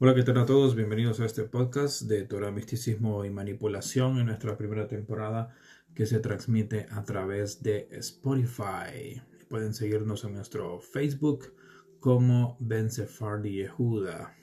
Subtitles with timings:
[0.00, 0.74] Hola, ¿qué tal a todos?
[0.74, 5.54] Bienvenidos a este podcast de Torah, Misticismo y Manipulación en nuestra primera temporada
[5.94, 9.22] que se transmite a través de Spotify.
[9.48, 11.54] Pueden seguirnos en nuestro Facebook
[12.00, 14.34] como Ben Sefardi Yehuda.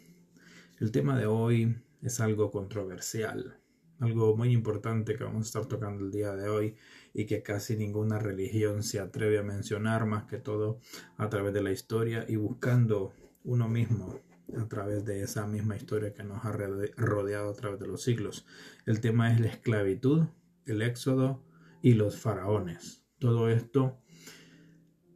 [0.80, 3.60] El tema de hoy es algo controversial,
[4.00, 6.76] algo muy importante que vamos a estar tocando el día de hoy
[7.14, 10.80] y que casi ninguna religión se atreve a mencionar más que todo
[11.18, 13.12] a través de la historia y buscando
[13.44, 17.88] uno mismo a través de esa misma historia que nos ha rodeado a través de
[17.88, 18.46] los siglos.
[18.86, 20.26] El tema es la esclavitud,
[20.66, 21.44] el éxodo
[21.82, 23.06] y los faraones.
[23.20, 24.00] Todo esto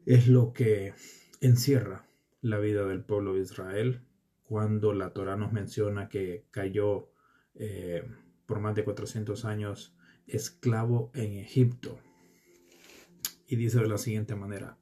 [0.06, 0.94] es lo que
[1.42, 2.08] encierra
[2.42, 4.02] la vida del pueblo de Israel
[4.44, 7.10] cuando la Torah nos menciona que cayó
[7.56, 8.04] eh,
[8.46, 9.96] por más de 400 años
[10.28, 11.98] esclavo en Egipto.
[13.48, 14.78] Y dice de la siguiente manera,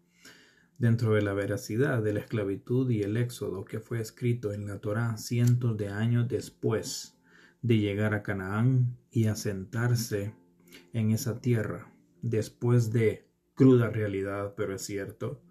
[0.78, 4.80] dentro de la veracidad de la esclavitud y el éxodo que fue escrito en la
[4.80, 7.18] Torá cientos de años después
[7.62, 10.34] de llegar a Canaán y asentarse
[10.92, 15.42] en esa tierra, después de cruda realidad, pero es cierto,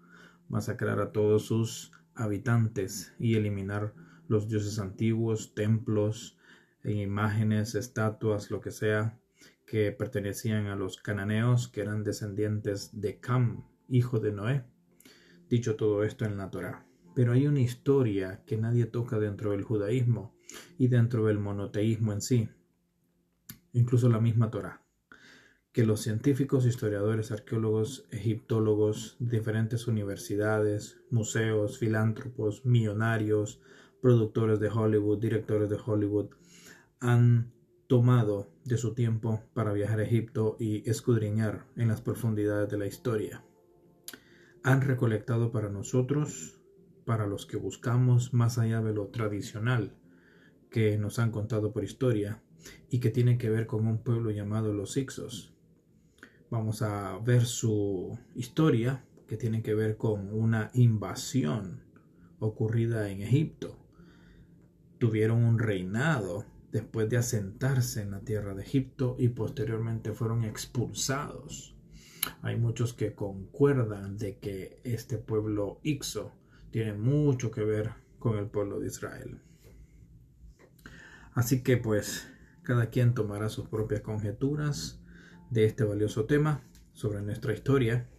[0.49, 3.93] masacrar a todos sus habitantes y eliminar
[4.27, 6.37] los dioses antiguos, templos,
[6.83, 9.17] e imágenes, estatuas, lo que sea,
[9.65, 14.65] que pertenecían a los cananeos, que eran descendientes de Cam, hijo de Noé
[15.49, 16.85] dicho todo esto en la Torá.
[17.15, 20.35] Pero hay una historia que nadie toca dentro del judaísmo
[20.77, 22.49] y dentro del monoteísmo en sí,
[23.71, 24.81] incluso la misma Torá,
[25.71, 33.61] que los científicos, historiadores, arqueólogos, egiptólogos, diferentes universidades, museos, filántropos, millonarios,
[34.01, 36.29] productores de Hollywood, directores de Hollywood,
[36.99, 37.53] han
[37.87, 42.87] tomado de su tiempo para viajar a Egipto y escudriñar en las profundidades de la
[42.87, 43.43] historia
[44.63, 46.57] han recolectado para nosotros,
[47.05, 49.93] para los que buscamos más allá de lo tradicional
[50.69, 52.41] que nos han contado por historia
[52.89, 55.53] y que tiene que ver con un pueblo llamado los Ixos.
[56.49, 61.83] Vamos a ver su historia que tiene que ver con una invasión
[62.39, 63.77] ocurrida en Egipto.
[64.97, 71.72] Tuvieron un reinado después de asentarse en la tierra de Egipto y posteriormente fueron expulsados
[72.41, 76.33] hay muchos que concuerdan de que este pueblo Ixo
[76.71, 79.41] tiene mucho que ver con el pueblo de Israel.
[81.33, 82.27] Así que pues
[82.63, 85.01] cada quien tomará sus propias conjeturas
[85.49, 86.63] de este valioso tema
[86.93, 88.09] sobre nuestra historia.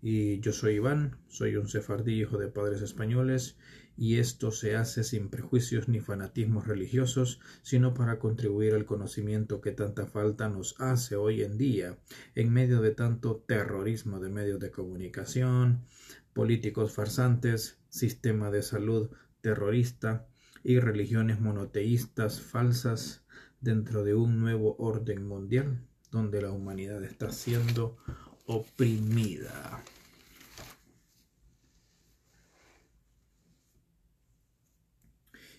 [0.00, 3.56] Y yo soy Iván, soy un sefardí hijo de padres españoles
[4.02, 9.70] y esto se hace sin prejuicios ni fanatismos religiosos, sino para contribuir al conocimiento que
[9.70, 11.96] tanta falta nos hace hoy en día,
[12.34, 15.84] en medio de tanto terrorismo de medios de comunicación,
[16.32, 19.08] políticos farsantes, sistema de salud
[19.40, 20.26] terrorista
[20.64, 23.22] y religiones monoteístas falsas
[23.60, 25.80] dentro de un nuevo orden mundial
[26.10, 27.98] donde la humanidad está siendo
[28.46, 29.84] oprimida.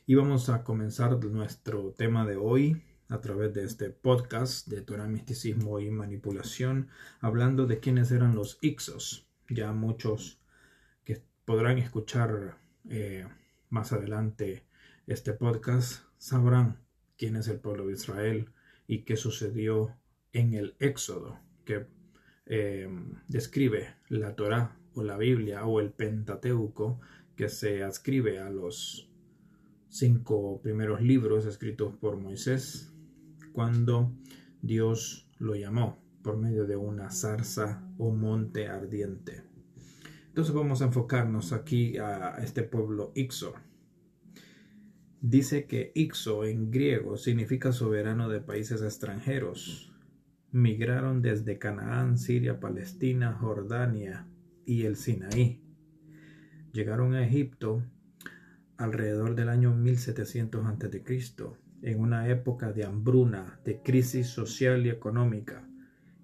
[0.06, 5.08] Y vamos a comenzar nuestro tema de hoy a través de este podcast de Torah,
[5.08, 6.90] Misticismo y Manipulación,
[7.22, 9.26] hablando de quiénes eran los Ixos.
[9.48, 10.42] Ya muchos
[11.06, 12.58] que podrán escuchar
[12.90, 13.26] eh,
[13.70, 14.66] más adelante
[15.08, 16.82] este podcast sabrán
[17.18, 18.50] quién es el pueblo de Israel
[18.88, 19.96] y qué sucedió
[20.34, 21.88] en el Éxodo, que
[22.46, 22.90] eh,
[23.30, 27.00] describe la Torah o la Biblia o el Pentateuco
[27.38, 29.10] que se ascribe a los
[29.94, 32.92] cinco primeros libros escritos por Moisés
[33.52, 34.12] cuando
[34.60, 39.44] Dios lo llamó por medio de una zarza o monte ardiente.
[40.30, 43.54] Entonces vamos a enfocarnos aquí a este pueblo Ixo.
[45.22, 49.94] Dice que Ixo en griego significa soberano de países extranjeros.
[50.52, 54.28] Migraron desde Canaán, Siria, Palestina, Jordania
[54.66, 55.62] y el Sinaí.
[56.72, 57.84] Llegaron a Egipto
[58.84, 61.02] alrededor del año 1700 a.C.,
[61.82, 65.68] en una época de hambruna, de crisis social y económica,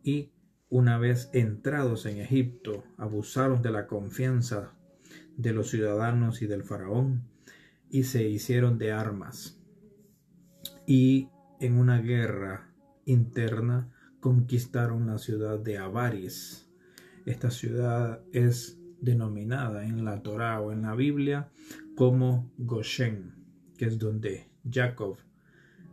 [0.03, 0.31] y
[0.69, 4.73] una vez entrados en Egipto, abusaron de la confianza
[5.37, 7.23] de los ciudadanos y del faraón,
[7.89, 9.59] y se hicieron de armas.
[10.85, 11.29] Y
[11.59, 12.73] en una guerra
[13.05, 13.89] interna
[14.19, 16.69] conquistaron la ciudad de Avaris.
[17.25, 21.49] Esta ciudad es denominada en la Torá o en la Biblia
[21.99, 23.33] como Goshen,
[23.77, 25.17] que es donde Jacob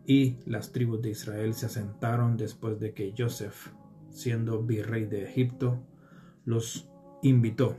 [0.07, 3.73] y las tribus de Israel se asentaron después de que Joseph,
[4.11, 5.85] siendo virrey de Egipto,
[6.45, 6.89] los
[7.23, 7.77] invitó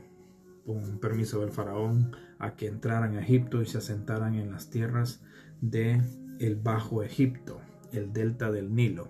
[0.66, 5.22] con permiso del faraón, a que entraran a Egipto y se asentaran en las tierras
[5.62, 6.02] de
[6.38, 9.08] el Bajo Egipto, el delta del Nilo.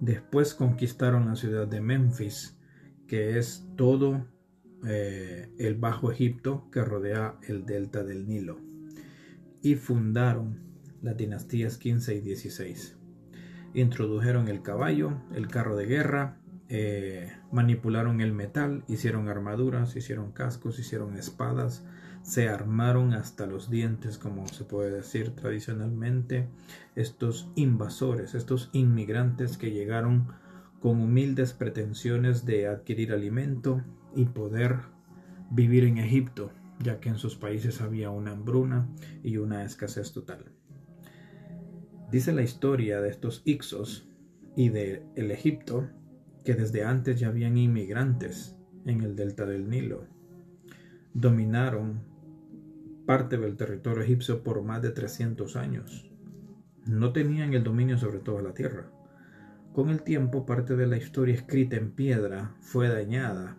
[0.00, 2.56] Después conquistaron la ciudad de Memphis,
[3.06, 4.24] que es todo
[4.86, 8.58] eh, el Bajo Egipto que rodea el delta del Nilo,
[9.62, 10.58] y fundaron
[11.02, 12.96] las dinastías 15 y 16.
[13.74, 20.78] Introdujeron el caballo, el carro de guerra, eh, manipularon el metal, hicieron armaduras, hicieron cascos,
[20.78, 21.84] hicieron espadas,
[22.22, 26.48] se armaron hasta los dientes, como se puede decir tradicionalmente,
[26.94, 30.28] estos invasores, estos inmigrantes que llegaron
[30.80, 33.82] con humildes pretensiones de adquirir alimento
[34.14, 34.80] y poder
[35.50, 38.88] vivir en Egipto, ya que en sus países había una hambruna
[39.22, 40.44] y una escasez total.
[42.10, 44.08] Dice la historia de estos Ixos
[44.56, 45.88] y de el Egipto
[46.44, 50.06] que desde antes ya habían inmigrantes en el delta del Nilo.
[51.12, 52.02] Dominaron
[53.06, 56.10] parte del territorio egipcio por más de 300 años.
[56.86, 58.90] No tenían el dominio sobre toda la tierra.
[59.72, 63.56] Con el tiempo parte de la historia escrita en piedra fue dañada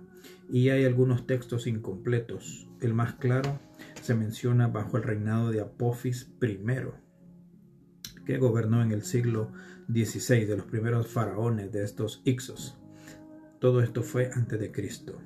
[0.51, 2.69] y hay algunos textos incompletos.
[2.81, 3.57] El más claro
[4.01, 6.59] se menciona bajo el reinado de Apophis I,
[8.25, 9.53] que gobernó en el siglo
[9.87, 12.77] XVI de los primeros faraones de estos Ixos.
[13.59, 15.21] Todo esto fue antes de Cristo.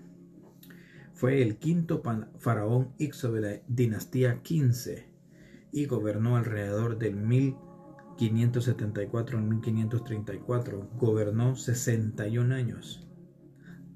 [1.13, 2.04] Fue el quinto
[2.38, 5.10] faraón Ixo de la dinastía 15
[5.71, 10.92] y gobernó alrededor del 1574 al 1534.
[11.00, 13.01] Gobernó 61 años.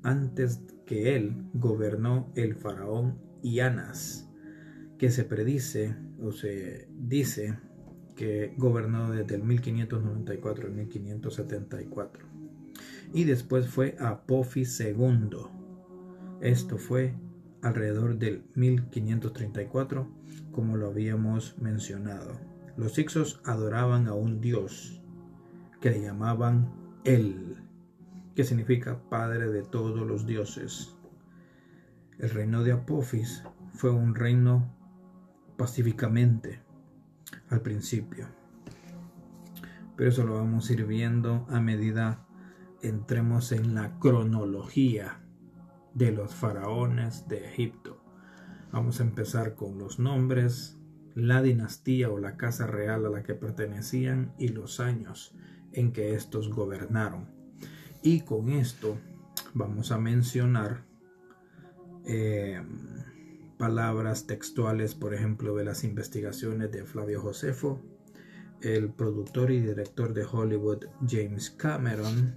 [0.01, 4.27] Antes que él gobernó el faraón Ianas,
[4.97, 7.59] que se predice o se dice
[8.15, 12.25] que gobernó desde el 1594 al 1574.
[13.13, 15.29] Y después fue Apophis II
[16.41, 17.15] esto fue
[17.61, 20.07] alrededor del 1534,
[20.53, 22.39] como lo habíamos mencionado.
[22.77, 25.03] Los Ixos adoraban a un dios
[25.81, 27.57] que le llamaban El,
[28.39, 30.95] que significa Padre de todos los dioses.
[32.19, 33.43] El reino de Apophis
[33.73, 34.73] fue un reino
[35.57, 36.61] pacíficamente
[37.49, 38.27] al principio.
[39.97, 42.25] Pero eso lo vamos a ir viendo a medida
[42.81, 45.19] entremos en la cronología
[45.93, 48.01] de los faraones de Egipto.
[48.71, 50.79] Vamos a empezar con los nombres,
[51.13, 55.35] la dinastía o la casa real a la que pertenecían y los años
[55.73, 57.38] en que estos gobernaron.
[58.01, 58.97] Y con esto
[59.53, 60.85] vamos a mencionar
[62.05, 62.61] eh,
[63.57, 67.81] palabras textuales, por ejemplo, de las investigaciones de Flavio Josefo,
[68.61, 72.35] el productor y director de Hollywood James Cameron,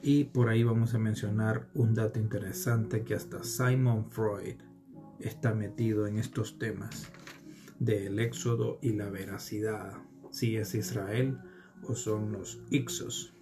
[0.00, 4.56] y por ahí vamos a mencionar un dato interesante que hasta Simon Freud
[5.20, 7.10] está metido en estos temas
[7.78, 9.94] del éxodo y la veracidad,
[10.30, 11.38] si es Israel
[11.82, 13.34] o son los Ixos.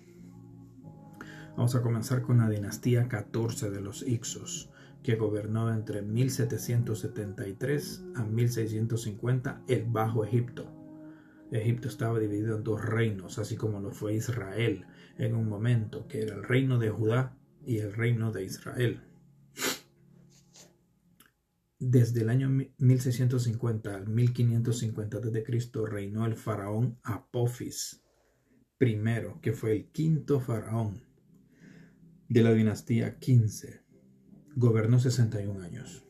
[1.56, 4.70] Vamos a comenzar con la dinastía 14 de los Ixos,
[5.02, 10.72] que gobernó entre 1773 a 1650 el Bajo Egipto.
[11.50, 14.86] Egipto estaba dividido en dos reinos, así como lo fue Israel
[15.18, 17.36] en un momento, que era el reino de Judá
[17.66, 19.02] y el reino de Israel.
[21.80, 22.48] Desde el año
[22.78, 25.68] 1650 al 1550 a.C.
[25.86, 28.04] reinó el faraón Apophis
[28.78, 29.02] I,
[29.42, 31.09] que fue el quinto faraón
[32.30, 33.82] de la dinastía 15.
[34.54, 36.04] Gobernó 61 años.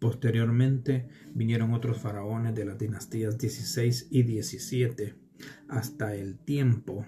[0.00, 5.14] Posteriormente vinieron otros faraones de las dinastías 16 y 17
[5.68, 7.06] hasta el tiempo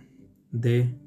[0.52, 0.98] de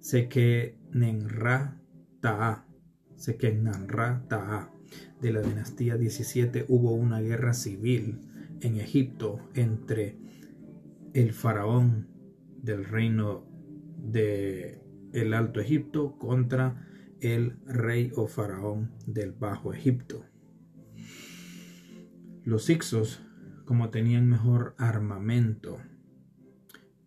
[0.00, 1.78] Sekenenra
[2.20, 2.66] Ta'a.
[3.14, 4.72] Sekenenra Ta'a.
[5.20, 8.20] De la dinastía 17 hubo una guerra civil
[8.62, 10.16] en Egipto entre
[11.12, 12.08] el faraón
[12.62, 13.46] del reino
[13.98, 16.86] de el Alto Egipto contra
[17.20, 20.24] el rey o faraón del Bajo Egipto.
[22.44, 23.22] Los Ixos,
[23.64, 25.78] como tenían mejor armamento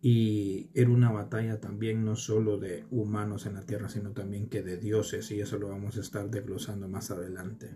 [0.04, 4.62] y era una batalla también no solo de humanos en la tierra, sino también que
[4.62, 7.70] de dioses, y eso lo vamos a estar desglosando más adelante.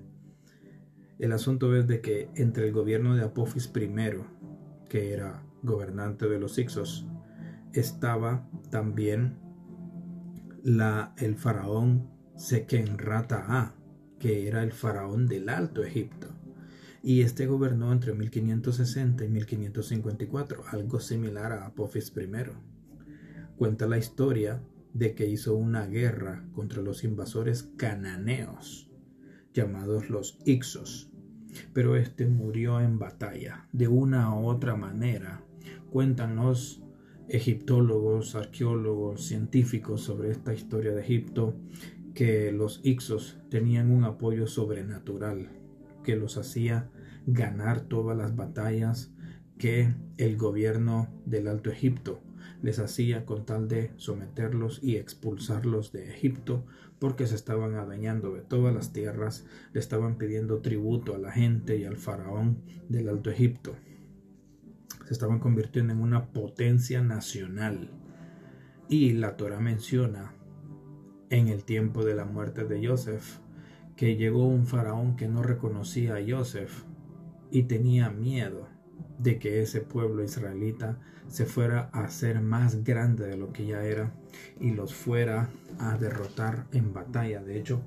[1.20, 3.90] El asunto es de que entre el gobierno de Apophis I,
[4.88, 7.06] que era gobernante de los Ixos,
[7.72, 9.38] estaba también
[10.66, 13.76] la, el faraón Sekenrata
[14.18, 16.26] que era el faraón del Alto Egipto
[17.04, 22.28] y este gobernó entre 1560 y 1554, algo similar a Apophis I.
[23.56, 24.60] Cuenta la historia
[24.92, 28.90] de que hizo una guerra contra los invasores cananeos,
[29.54, 31.12] llamados los Ixos,
[31.72, 33.68] pero este murió en batalla.
[33.70, 35.44] De una u otra manera,
[35.92, 36.82] cuentan los
[37.28, 41.54] egiptólogos, arqueólogos, científicos sobre esta historia de Egipto,
[42.14, 45.48] que los Ixos tenían un apoyo sobrenatural
[46.02, 46.88] que los hacía
[47.26, 49.12] ganar todas las batallas
[49.58, 52.22] que el gobierno del Alto Egipto
[52.62, 56.64] les hacía con tal de someterlos y expulsarlos de Egipto
[56.98, 61.76] porque se estaban adueñando de todas las tierras, le estaban pidiendo tributo a la gente
[61.76, 63.76] y al faraón del Alto Egipto.
[65.06, 67.90] Se estaban convirtiendo en una potencia nacional.
[68.88, 70.34] Y la Torah menciona
[71.30, 73.38] en el tiempo de la muerte de Joseph
[73.94, 76.82] que llegó un faraón que no reconocía a Joseph
[77.52, 78.68] y tenía miedo
[79.18, 80.98] de que ese pueblo israelita
[81.28, 84.12] se fuera a hacer más grande de lo que ya era
[84.60, 87.42] y los fuera a derrotar en batalla.
[87.44, 87.80] De hecho,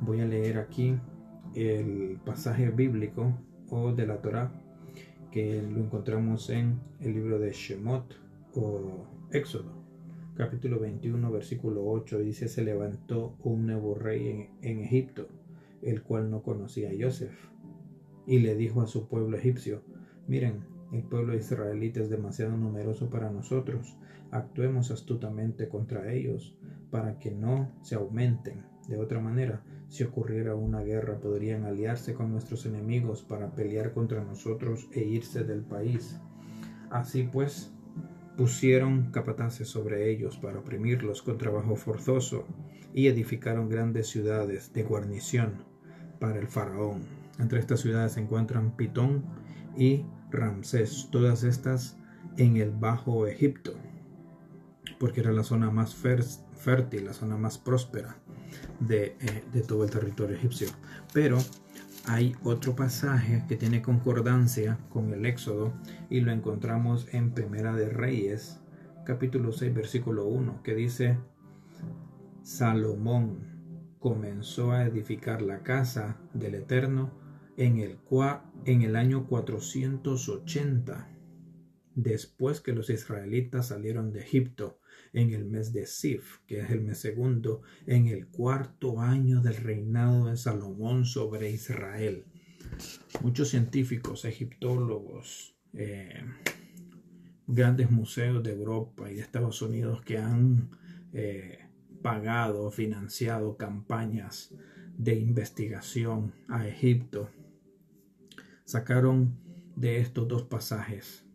[0.00, 0.98] voy a leer aquí
[1.54, 3.32] el pasaje bíblico
[3.70, 4.50] o de la Torah
[5.36, 8.14] lo encontramos en el libro de Shemot
[8.54, 9.70] o Éxodo,
[10.34, 12.20] capítulo 21, versículo 8.
[12.20, 15.28] Dice, se levantó un nuevo rey en, en Egipto,
[15.82, 17.36] el cual no conocía a Joseph,
[18.26, 19.82] y le dijo a su pueblo egipcio,
[20.26, 23.94] miren, el pueblo israelita es demasiado numeroso para nosotros.
[24.30, 26.56] Actuemos astutamente contra ellos
[26.90, 28.62] para que no se aumenten.
[28.88, 34.22] De otra manera, si ocurriera una guerra, podrían aliarse con nuestros enemigos para pelear contra
[34.24, 36.18] nosotros e irse del país.
[36.90, 37.72] Así pues,
[38.36, 42.44] pusieron capataces sobre ellos para oprimirlos con trabajo forzoso
[42.92, 45.64] y edificaron grandes ciudades de guarnición
[46.18, 47.00] para el faraón.
[47.38, 49.24] Entre estas ciudades se encuentran Pitón
[49.76, 51.96] y Ramsés, todas estas
[52.36, 53.74] en el Bajo Egipto,
[54.98, 55.94] porque era la zona más
[56.56, 58.16] fértil, la zona más próspera
[58.80, 60.68] de, eh, de todo el territorio egipcio.
[61.12, 61.38] Pero
[62.06, 65.72] hay otro pasaje que tiene concordancia con el Éxodo
[66.08, 68.60] y lo encontramos en Primera de Reyes,
[69.04, 71.18] capítulo 6, versículo 1, que dice,
[72.42, 73.56] Salomón
[73.98, 77.10] comenzó a edificar la casa del Eterno
[77.56, 77.98] en el,
[78.64, 81.08] en el año 480,
[81.96, 84.78] después que los israelitas salieron de Egipto,
[85.12, 89.56] en el mes de Sif, que es el mes segundo, en el cuarto año del
[89.56, 92.26] reinado de Salomón sobre Israel.
[93.22, 96.22] Muchos científicos, egiptólogos, eh,
[97.46, 100.70] grandes museos de Europa y de Estados Unidos que han
[101.14, 101.60] eh,
[102.02, 104.54] pagado, financiado campañas
[104.98, 107.30] de investigación a Egipto
[108.64, 109.38] sacaron
[109.76, 111.25] de estos dos pasajes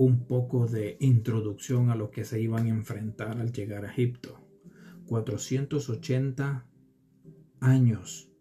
[0.00, 4.40] un poco de introducción a lo que se iban a enfrentar al llegar a Egipto.
[5.04, 6.66] 480
[7.60, 8.32] años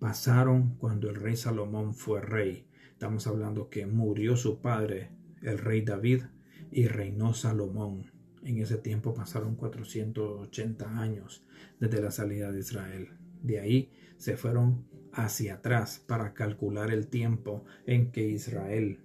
[0.00, 2.66] pasaron cuando el rey Salomón fue rey.
[2.90, 6.24] Estamos hablando que murió su padre, el rey David,
[6.72, 8.10] y reinó Salomón.
[8.42, 11.44] En ese tiempo pasaron 480 años
[11.78, 13.10] desde la salida de Israel.
[13.40, 18.98] De ahí se fueron hacia atrás para calcular el tiempo en que Israel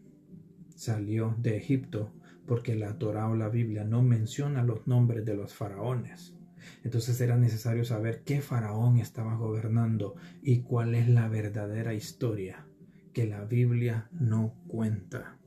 [0.84, 2.12] salió de Egipto,
[2.46, 6.36] porque la Torah o la Biblia no menciona los nombres de los faraones.
[6.84, 12.66] Entonces era necesario saber qué faraón estaba gobernando y cuál es la verdadera historia
[13.14, 15.38] que la Biblia no cuenta.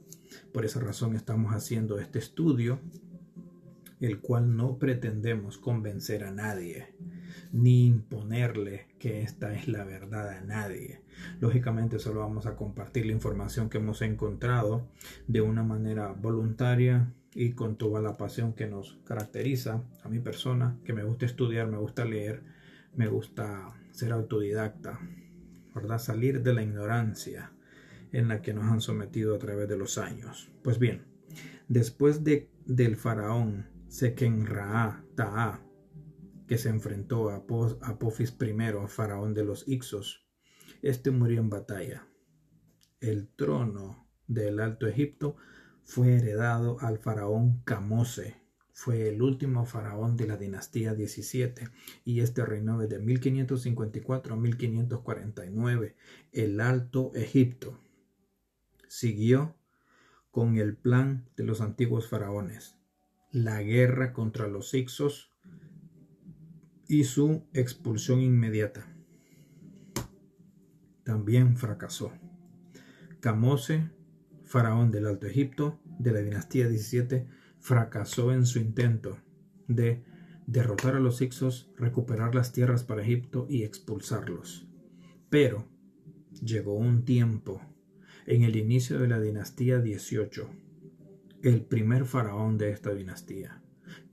[0.53, 2.81] Por esa razón estamos haciendo este estudio,
[4.01, 6.95] el cual no pretendemos convencer a nadie
[7.53, 11.03] ni imponerle que esta es la verdad a nadie.
[11.41, 14.89] Lógicamente solo vamos a compartir la información que hemos encontrado
[15.27, 20.79] de una manera voluntaria y con toda la pasión que nos caracteriza a mi persona,
[20.85, 22.43] que me gusta estudiar, me gusta leer,
[22.95, 24.99] me gusta ser autodidacta,
[25.75, 25.99] ¿verdad?
[25.99, 27.53] Salir de la ignorancia
[28.13, 30.51] en la que nos han sometido a través de los años.
[30.63, 31.03] Pues bien,
[31.69, 35.61] después de, del faraón Sekenraa Ta'a,
[36.47, 40.27] que se enfrentó a Apophis I, faraón de los Ixos.
[40.83, 42.07] Este murió en batalla.
[43.01, 45.37] El trono del Alto Egipto
[45.83, 48.37] fue heredado al faraón Camose.
[48.73, 51.69] Fue el último faraón de la dinastía 17
[52.05, 55.97] y este reinó desde 1554 a 1549.
[56.33, 57.79] El Alto Egipto
[58.87, 59.57] siguió
[60.31, 62.77] con el plan de los antiguos faraones.
[63.31, 65.33] La guerra contra los Ixos
[66.89, 68.87] y su expulsión inmediata.
[71.05, 72.13] También fracasó.
[73.21, 73.91] Camose,
[74.45, 77.27] faraón del Alto Egipto de la dinastía 17,
[77.59, 79.19] fracasó en su intento
[79.67, 80.05] de
[80.47, 84.69] derrotar a los Ixos, recuperar las tierras para Egipto y expulsarlos.
[85.29, 85.67] Pero
[86.43, 87.61] llegó un tiempo,
[88.27, 90.49] en el inicio de la dinastía 18,
[91.43, 93.63] el primer faraón de esta dinastía,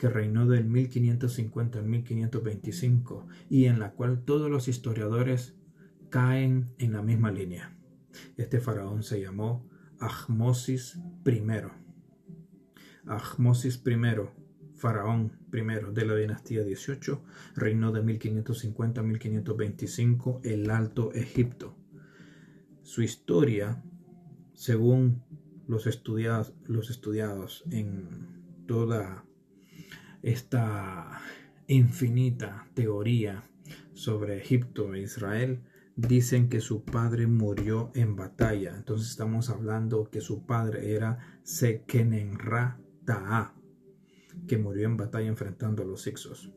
[0.03, 5.55] que reinó del 1550 al 1525 y en la cual todos los historiadores
[6.10, 7.77] caen en la misma línea.
[8.36, 9.65] Este faraón se llamó
[10.01, 11.41] Ahmosis I.
[13.05, 17.24] Ahmosis I, faraón I de la dinastía 18,
[17.55, 21.77] reinó de 1550 a 1525 el Alto Egipto.
[22.81, 23.81] Su historia,
[24.53, 25.24] según
[25.65, 29.24] los estudiados, los estudiados en toda
[30.24, 31.22] esta
[31.68, 33.48] infinita teoría
[33.94, 35.62] sobre Egipto e Israel,
[35.96, 38.75] dicen que su padre murió en batalla.
[38.75, 43.53] Entonces estamos hablando que su padre era Sekenenra Ta'a,
[44.48, 46.51] que murió en batalla enfrentando a los Ixos.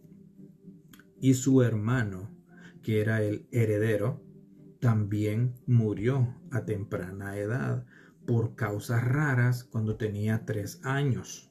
[1.20, 2.30] Y su hermano,
[2.82, 4.22] que era el heredero,
[4.80, 7.84] también murió a temprana edad
[8.26, 11.50] por causas raras cuando tenía tres años.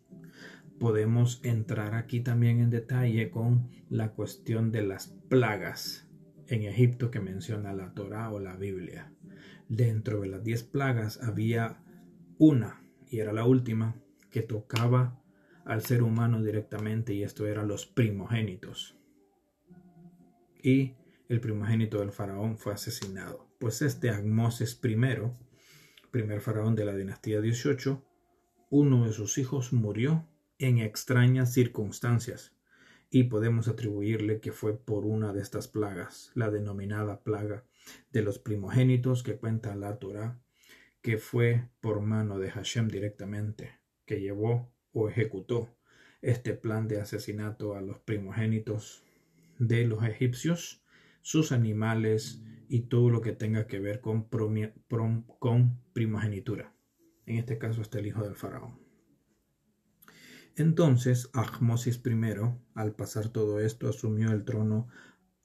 [0.80, 6.10] Podemos entrar aquí también en detalle con la cuestión de las plagas
[6.48, 9.12] en Egipto que menciona la Torá o la Biblia.
[9.70, 11.82] Dentro de las diez plagas había
[12.38, 13.96] una, y era la última,
[14.30, 15.22] que tocaba
[15.64, 18.98] al ser humano directamente, y esto eran los primogénitos.
[20.62, 20.96] Y
[21.30, 23.48] el primogénito del faraón fue asesinado.
[23.60, 24.98] Pues este Agmoses I,
[26.12, 28.04] primer faraón de la dinastía 18,
[28.70, 30.28] uno de sus hijos murió
[30.60, 32.56] en extrañas circunstancias
[33.10, 37.64] y podemos atribuirle que fue por una de estas plagas, la denominada plaga
[38.12, 40.40] de los primogénitos que cuenta la Torah,
[41.02, 45.78] que fue por mano de Hashem directamente, que llevó o ejecutó
[46.22, 49.04] este plan de asesinato a los primogénitos
[49.60, 50.84] de los egipcios,
[51.22, 54.28] sus animales y todo lo que tenga que ver con,
[55.40, 56.74] con primogenitura.
[57.26, 58.85] En este caso está el hijo del faraón.
[60.58, 62.16] Entonces Ahmosis I,
[62.76, 64.88] al pasar todo esto, asumió el trono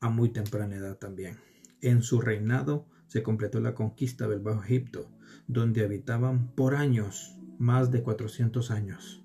[0.01, 1.37] a muy temprana edad también.
[1.81, 5.11] En su reinado se completó la conquista del Bajo Egipto,
[5.49, 9.25] donde habitaban por años, más de 400 años,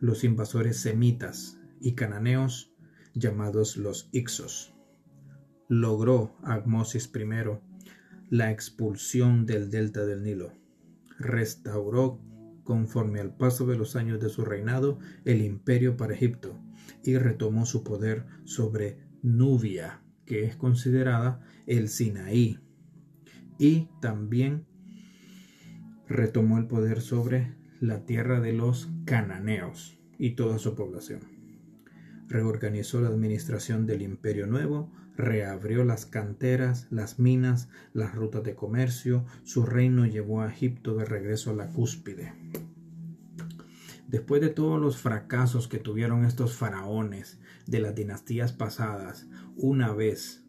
[0.00, 2.74] los invasores semitas y cananeos
[3.14, 4.74] llamados los Ixos.
[5.68, 7.60] Logró Ahmosis I
[8.30, 10.52] la expulsión del delta del Nilo.
[11.18, 12.20] Restauró
[12.64, 16.58] conforme al paso de los años de su reinado, el imperio para Egipto
[17.02, 22.58] y retomó su poder sobre Nubia, que es considerada el Sinaí,
[23.58, 24.66] y también
[26.08, 31.20] retomó el poder sobre la tierra de los cananeos y toda su población.
[32.28, 39.24] Reorganizó la administración del imperio nuevo, reabrió las canteras, las minas, las rutas de comercio,
[39.44, 42.32] su reino llevó a Egipto de regreso a la cúspide.
[44.08, 50.44] Después de todos los fracasos que tuvieron estos faraones de las dinastías pasadas, una vez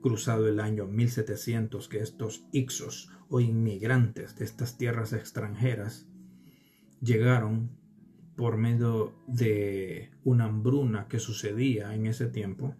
[0.00, 6.06] cruzado el año 1700 que estos Ixos o inmigrantes de estas tierras extranjeras
[7.00, 7.70] llegaron
[8.36, 12.74] por medio de una hambruna que sucedía en ese tiempo,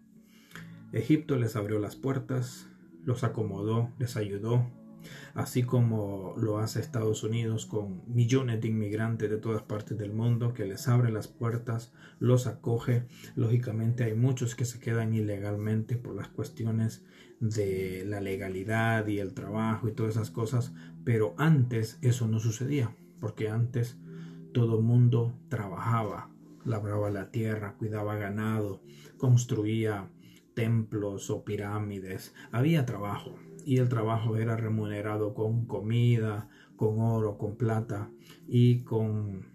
[0.93, 2.69] Egipto les abrió las puertas,
[3.05, 4.67] los acomodó, les ayudó,
[5.35, 10.53] así como lo hace Estados Unidos con millones de inmigrantes de todas partes del mundo
[10.53, 13.07] que les abre las puertas, los acoge.
[13.35, 17.05] Lógicamente hay muchos que se quedan ilegalmente por las cuestiones
[17.41, 20.73] de la legalidad y el trabajo y todas esas cosas,
[21.05, 23.99] pero antes eso no sucedía, porque antes
[24.53, 26.31] todo mundo trabajaba,
[26.65, 28.83] labraba la tierra, cuidaba ganado,
[29.17, 30.09] construía
[30.55, 32.35] templos o pirámides.
[32.51, 38.11] Había trabajo y el trabajo era remunerado con comida, con oro, con plata
[38.49, 39.47] y con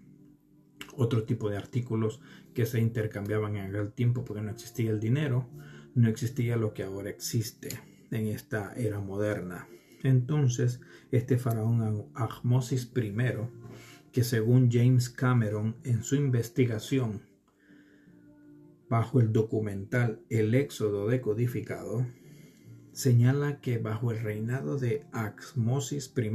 [0.96, 2.20] otro tipo de artículos
[2.54, 5.48] que se intercambiaban en aquel tiempo porque no existía el dinero,
[5.94, 7.68] no existía lo que ahora existe
[8.10, 9.68] en esta era moderna.
[10.02, 10.80] Entonces,
[11.10, 13.14] este faraón Ahmosis I,
[14.12, 17.27] que según James Cameron en su investigación
[18.88, 22.06] bajo el documental El Éxodo decodificado,
[22.92, 26.30] señala que bajo el reinado de Axmosis I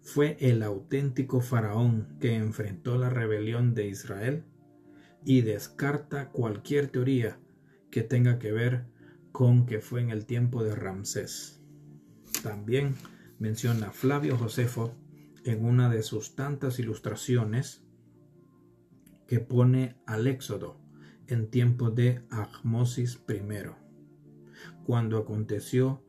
[0.00, 4.44] fue el auténtico faraón que enfrentó la rebelión de Israel
[5.24, 7.38] y descarta cualquier teoría
[7.90, 8.86] que tenga que ver
[9.32, 11.60] con que fue en el tiempo de Ramsés.
[12.42, 12.94] También
[13.38, 14.94] menciona Flavio Josefo
[15.44, 17.82] en una de sus tantas ilustraciones
[19.26, 20.87] que pone al Éxodo
[21.28, 23.70] en tiempo de Ahmosis I,
[24.84, 26.02] cuando aconteció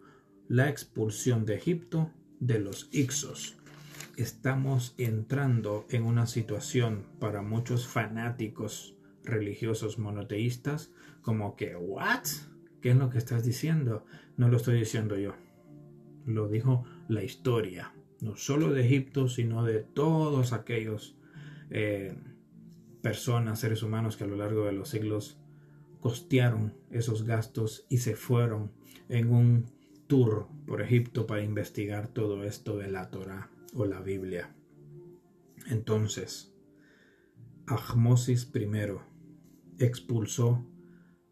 [0.47, 3.57] la expulsión de Egipto de los Ixos.
[4.17, 12.25] Estamos entrando en una situación para muchos fanáticos religiosos monoteístas como que, ¿what?
[12.81, 14.05] ¿Qué es lo que estás diciendo?
[14.37, 15.35] No lo estoy diciendo yo.
[16.25, 21.17] Lo dijo la historia, no solo de Egipto, sino de todos aquellos
[21.69, 22.15] eh,
[23.01, 25.37] personas, seres humanos que a lo largo de los siglos
[25.99, 28.71] costearon esos gastos y se fueron
[29.09, 29.65] en un
[30.07, 34.55] tour por Egipto para investigar todo esto de la Torah o la Biblia.
[35.67, 36.53] Entonces,
[37.67, 38.67] Ahmosis I
[39.77, 40.65] expulsó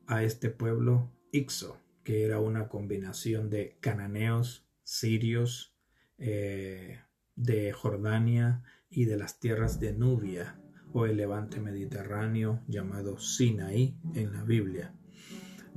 [0.06, 5.76] a este pueblo Ixo, que era una combinación de cananeos, sirios,
[6.18, 7.00] eh,
[7.36, 10.60] de Jordania y de las tierras de Nubia
[10.94, 14.94] o el levante mediterráneo llamado Sinaí en la Biblia.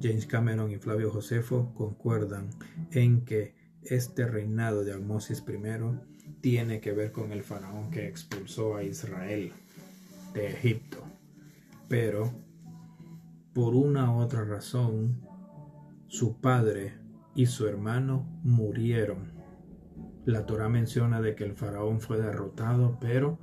[0.01, 2.51] James Cameron y Flavio Josefo concuerdan
[2.91, 8.77] en que este reinado de Almosis I tiene que ver con el faraón que expulsó
[8.77, 9.53] a Israel
[10.33, 11.05] de Egipto.
[11.89, 12.33] Pero,
[13.53, 15.21] por una u otra razón,
[16.09, 16.95] su padre
[17.35, 19.33] y su hermano murieron.
[20.25, 23.39] La Torah menciona de que el faraón fue derrotado, pero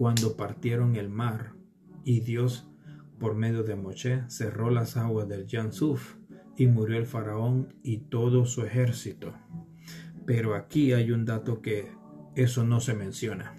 [0.00, 1.52] cuando partieron el mar
[2.04, 2.66] y Dios
[3.18, 6.16] por medio de Moshe cerró las aguas del Yansuf
[6.56, 9.34] y murió el faraón y todo su ejército.
[10.24, 11.92] Pero aquí hay un dato que
[12.34, 13.54] eso no se menciona.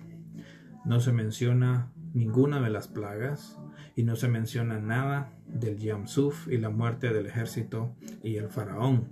[0.83, 3.59] No se menciona ninguna de las plagas
[3.95, 9.09] y no se menciona nada del Yamsuf y la muerte del ejército y el faraón.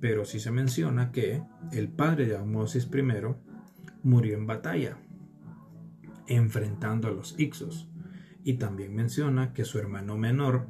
[0.00, 3.04] Pero sí se menciona que el padre de Amosis I
[4.02, 4.98] murió en batalla
[6.26, 7.88] enfrentando a los Ixos.
[8.42, 10.66] Y también menciona que su hermano menor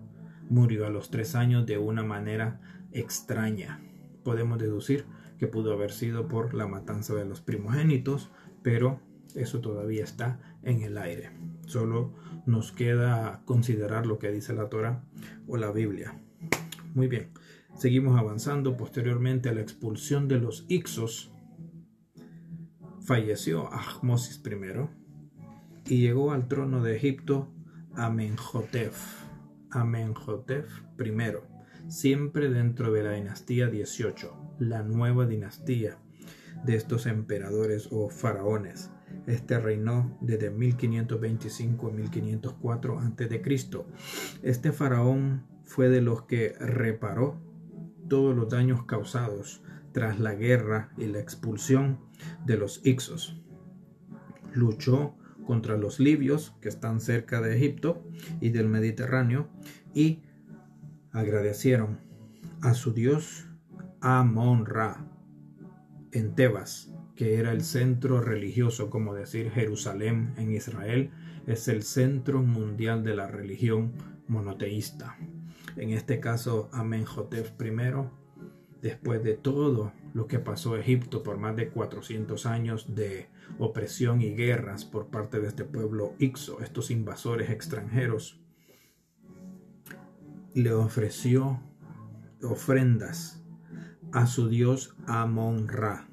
[0.48, 2.60] murió a los tres años de una manera
[2.92, 3.80] extraña.
[4.22, 5.06] Podemos deducir
[5.38, 8.30] que pudo haber sido por la matanza de los primogénitos,
[8.62, 9.00] pero
[9.34, 11.30] eso todavía está en el aire.
[11.66, 12.14] Solo
[12.46, 15.04] nos queda considerar lo que dice la Torah
[15.46, 16.20] o la Biblia.
[16.94, 17.30] Muy bien,
[17.76, 18.76] seguimos avanzando.
[18.76, 21.32] Posteriormente a la expulsión de los Ixos,
[23.00, 25.03] falleció Ahmosis I
[25.86, 27.48] y llegó al trono de Egipto
[27.94, 28.92] Amenhotep,
[29.70, 30.66] Amenhotep
[30.98, 35.98] I, siempre dentro de la dinastía 18, la nueva dinastía
[36.64, 38.90] de estos emperadores o faraones.
[39.26, 43.42] Este reinó desde 1525 a 1504 a.C.
[44.42, 47.40] Este faraón fue de los que reparó
[48.08, 52.00] todos los daños causados tras la guerra y la expulsión
[52.44, 53.40] de los Ixos.
[54.52, 58.02] Luchó contra los libios que están cerca de Egipto
[58.40, 59.48] y del Mediterráneo
[59.94, 60.22] y
[61.12, 61.98] agradecieron
[62.60, 63.46] a su dios
[64.00, 65.06] Amon-Ra
[66.12, 71.10] en Tebas, que era el centro religioso, como decir Jerusalén en Israel,
[71.46, 73.92] es el centro mundial de la religión
[74.26, 75.16] monoteísta.
[75.76, 78.23] En este caso, Amenhotep I,
[78.84, 84.34] después de todo lo que pasó Egipto por más de 400 años de opresión y
[84.34, 88.38] guerras por parte de este pueblo Ixo, estos invasores extranjeros,
[90.52, 91.62] le ofreció
[92.42, 93.42] ofrendas
[94.12, 96.06] a su dios Amon-Ra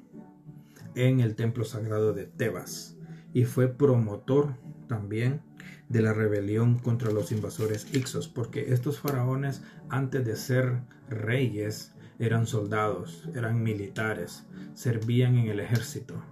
[0.94, 2.96] en el templo sagrado de Tebas
[3.34, 4.56] y fue promotor
[4.88, 5.42] también
[5.90, 10.80] de la rebelión contra los invasores Ixos, porque estos faraones antes de ser
[11.10, 16.22] reyes eran soldados, eran militares, servían en el ejército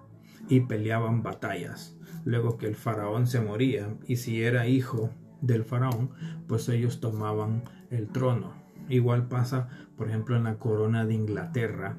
[0.49, 1.97] y peleaban batallas.
[2.25, 6.11] Luego que el faraón se moría y si era hijo del faraón,
[6.47, 8.53] pues ellos tomaban el trono.
[8.89, 11.97] Igual pasa, por ejemplo, en la corona de Inglaterra,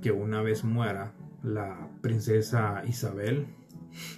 [0.00, 3.46] que una vez muera la princesa Isabel,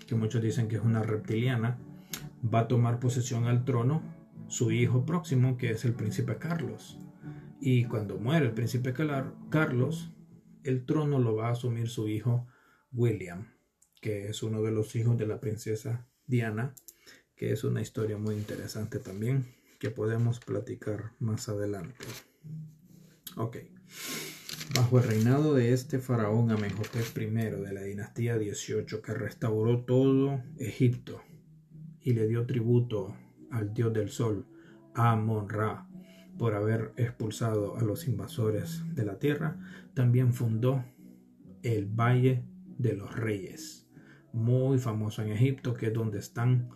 [0.07, 1.79] que muchos dicen que es una reptiliana,
[2.53, 4.03] va a tomar posesión al trono
[4.49, 6.99] su hijo próximo, que es el príncipe Carlos.
[7.61, 8.95] Y cuando muere el príncipe
[9.51, 10.11] Carlos,
[10.65, 12.47] el trono lo va a asumir su hijo
[12.93, 13.53] William,
[14.01, 16.75] que es uno de los hijos de la princesa Diana,
[17.37, 22.07] que es una historia muy interesante también, que podemos platicar más adelante.
[23.37, 23.59] Ok.
[24.75, 30.43] Bajo el reinado de este faraón Amenhotep I de la dinastía 18, que restauró todo
[30.59, 31.21] Egipto
[32.01, 33.15] y le dio tributo
[33.51, 34.47] al dios del sol,
[34.95, 35.89] Amon-Ra,
[36.39, 39.59] por haber expulsado a los invasores de la tierra,
[39.95, 40.85] también fundó
[41.63, 42.45] el Valle
[42.79, 43.89] de los Reyes,
[44.33, 46.71] muy famoso en Egipto, que es donde están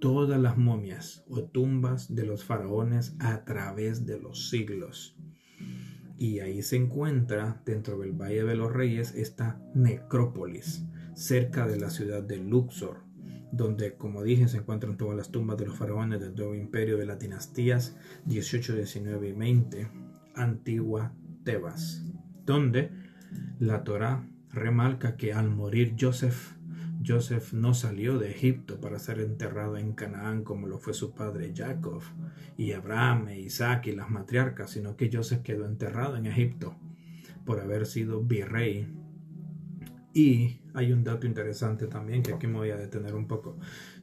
[0.00, 5.16] todas las momias o tumbas de los faraones a través de los siglos.
[6.18, 11.90] Y ahí se encuentra, dentro del Valle de los Reyes, esta necrópolis, cerca de la
[11.90, 13.04] ciudad de Luxor,
[13.52, 17.06] donde, como dije, se encuentran todas las tumbas de los faraones del nuevo imperio de
[17.06, 19.88] las dinastías 18, 19 y 20,
[20.34, 21.12] antigua
[21.44, 22.02] Tebas,
[22.46, 22.90] donde
[23.58, 26.56] la Torá remarca que al morir Joseph,
[27.06, 31.52] Joseph no salió de Egipto para ser enterrado en Canaán como lo fue su padre
[31.54, 32.00] Jacob
[32.56, 36.76] y Abraham e Isaac y las matriarcas, sino que Joseph quedó enterrado en Egipto
[37.44, 38.88] por haber sido virrey.
[40.14, 43.58] Y hay un dato interesante también que aquí me voy a detener un poco.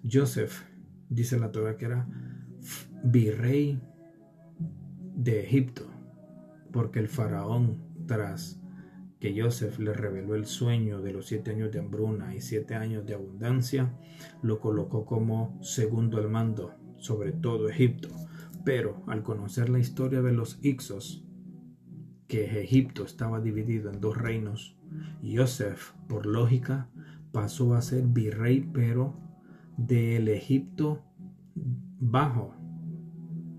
[0.09, 0.63] Joseph,
[1.09, 2.07] dice la Torah que era
[3.03, 3.81] virrey
[5.15, 5.85] de Egipto,
[6.71, 8.59] porque el faraón tras
[9.19, 13.05] que Joseph le reveló el sueño de los siete años de hambruna y siete años
[13.05, 13.93] de abundancia,
[14.41, 18.09] lo colocó como segundo al mando sobre todo Egipto.
[18.63, 21.23] Pero al conocer la historia de los Ixos,
[22.27, 24.77] que Egipto estaba dividido en dos reinos,
[25.23, 26.89] Joseph, por lógica,
[27.31, 29.15] pasó a ser virrey, pero
[29.77, 31.03] del Egipto
[31.99, 32.55] bajo,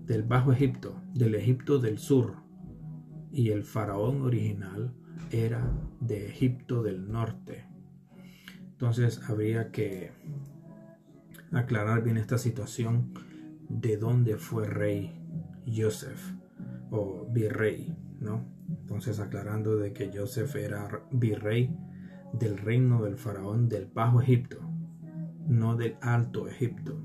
[0.05, 2.35] del bajo Egipto, del Egipto del sur.
[3.31, 4.93] Y el faraón original
[5.31, 7.65] era de Egipto del norte.
[8.71, 10.11] Entonces habría que
[11.51, 13.13] aclarar bien esta situación
[13.69, 15.11] de dónde fue rey
[15.65, 16.19] Joseph
[16.89, 18.45] o virrey, ¿no?
[18.81, 21.73] Entonces aclarando de que Joseph era virrey
[22.33, 24.59] del reino del faraón del Bajo Egipto,
[25.47, 27.01] no del Alto Egipto.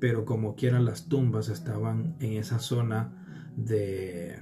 [0.00, 4.38] Pero como quiera las tumbas estaban en esa zona de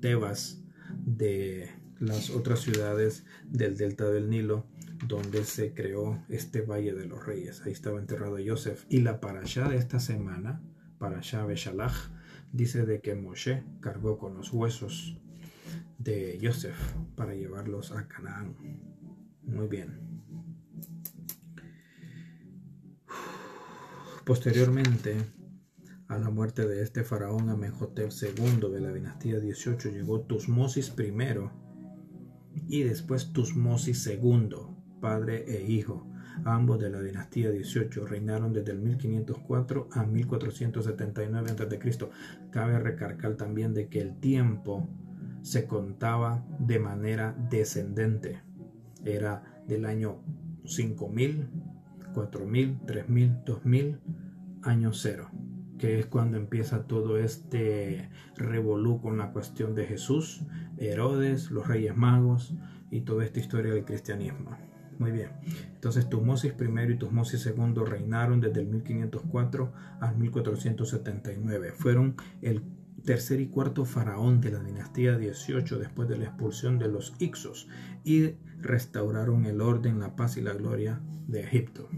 [0.00, 0.64] Tebas,
[1.04, 1.68] de
[2.00, 4.66] las otras ciudades del delta del Nilo
[5.06, 7.62] donde se creó este Valle de los Reyes.
[7.62, 8.84] Ahí estaba enterrado Joseph.
[8.88, 10.62] Y la parashá de esta semana,
[10.98, 12.10] parashá Beshalach,
[12.52, 15.18] dice de que Moshe cargó con los huesos
[15.98, 16.76] de Joseph
[17.16, 18.56] para llevarlos a Canaán.
[19.42, 20.12] Muy bien.
[24.24, 25.16] Posteriormente,
[26.06, 31.12] a la muerte de este faraón Amenhotep II de la dinastía 18, llegó Tusmosis I
[32.68, 34.50] y después Tusmosis II,
[35.00, 36.08] padre e hijo.
[36.44, 42.08] Ambos de la dinastía 18 reinaron desde el 1504 a 1479 a.C.
[42.50, 44.88] Cabe recargar también de que el tiempo
[45.42, 48.40] se contaba de manera descendente.
[49.04, 50.22] Era del año
[50.64, 51.48] 5000,
[52.14, 54.00] 4000, 3000, 2000,
[54.62, 55.30] año cero,
[55.78, 60.44] que es cuando empieza todo este revolú con la cuestión de Jesús
[60.78, 62.54] Herodes, los Reyes Magos
[62.90, 64.50] y toda esta historia del cristianismo.
[64.98, 65.30] Muy bien.
[65.74, 71.72] Entonces Tusmosis I y Tusmosis II reinaron desde el 1504 al 1479.
[71.72, 72.62] Fueron el
[73.04, 77.68] tercer y cuarto faraón de la dinastía 18 después de la expulsión de los Ixos
[78.04, 81.88] y restauraron el orden, la paz y la gloria de Egipto.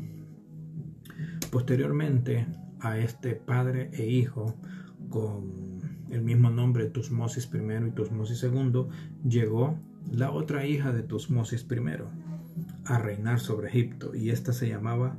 [1.50, 2.46] Posteriormente
[2.80, 4.56] a este padre e hijo
[5.08, 5.78] con
[6.10, 8.86] el mismo nombre Tusmosis I y Tusmosis II,
[9.28, 9.78] llegó
[10.10, 11.76] la otra hija de Tusmosis I
[12.84, 15.16] a reinar sobre Egipto y esta se llamaba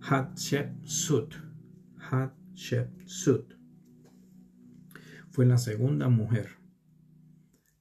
[0.00, 1.34] Hatshepsut.
[1.98, 3.57] Hatshepsut.
[5.38, 6.58] Fue la segunda mujer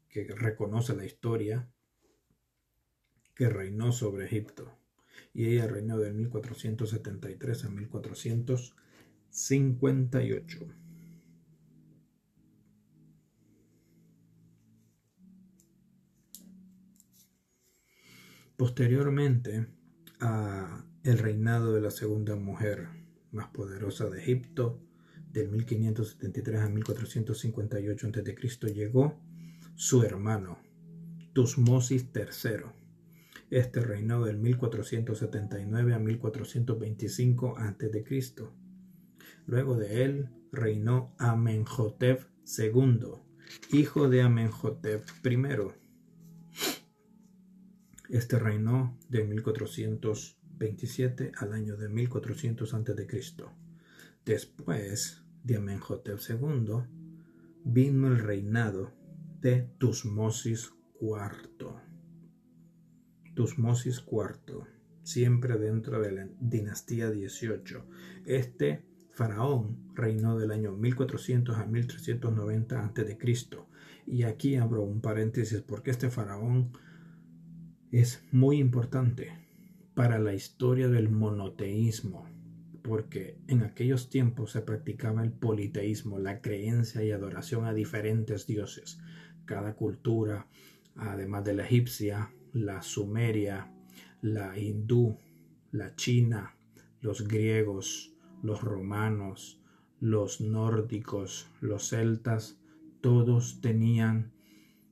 [0.10, 1.67] que reconoce la historia
[3.34, 4.78] que reinó sobre Egipto
[5.34, 10.67] y ella reinó de 1473 a 1458.
[18.56, 19.65] Posteriormente
[20.20, 22.88] a el reinado de la segunda mujer
[23.32, 24.87] más poderosa de Egipto,
[25.38, 29.19] del 1573 a 1458 a.C., llegó
[29.76, 30.60] su hermano,
[31.34, 32.71] Tusmosis III.
[33.50, 38.34] Este reinó del 1479 a 1425 a.C.
[39.45, 42.23] Luego de él reinó Amenhotep
[42.58, 43.00] II,
[43.71, 45.38] hijo de Amenhotep I
[48.10, 53.43] este reinó de 1427 al año de 1400 a.C.
[54.26, 56.83] Después de Amenhotep II
[57.63, 58.91] vino el reinado
[59.39, 61.67] de Tusmosis IV.
[63.33, 64.65] Tusmosis IV,
[65.03, 67.86] siempre dentro de la dinastía 18.
[68.25, 68.83] Este
[69.13, 73.17] faraón reinó del año 1400 a 1390 a.C.
[74.05, 76.73] Y aquí abro un paréntesis porque este faraón
[77.91, 79.31] es muy importante
[79.95, 82.27] para la historia del monoteísmo,
[82.88, 88.97] porque en aquellos tiempos se practicaba el politeísmo, la creencia y adoración a diferentes dioses.
[89.43, 90.47] Cada cultura,
[90.95, 93.73] además de la egipcia, la sumeria,
[94.21, 95.19] la hindú,
[95.71, 96.56] la china,
[97.02, 99.62] los griegos, los romanos,
[100.00, 102.58] los nórdicos, los celtas,
[103.02, 104.32] todos tenían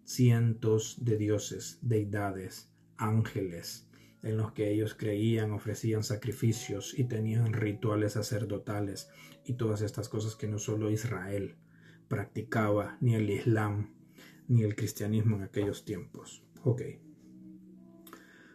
[0.04, 3.85] cientos de dioses, deidades, ángeles,
[4.26, 9.08] en los que ellos creían, ofrecían sacrificios y tenían rituales sacerdotales
[9.46, 11.56] y todas estas cosas que no solo Israel
[12.08, 13.94] practicaba, ni el Islam,
[14.48, 16.44] ni el cristianismo en aquellos tiempos.
[16.64, 16.82] Ok.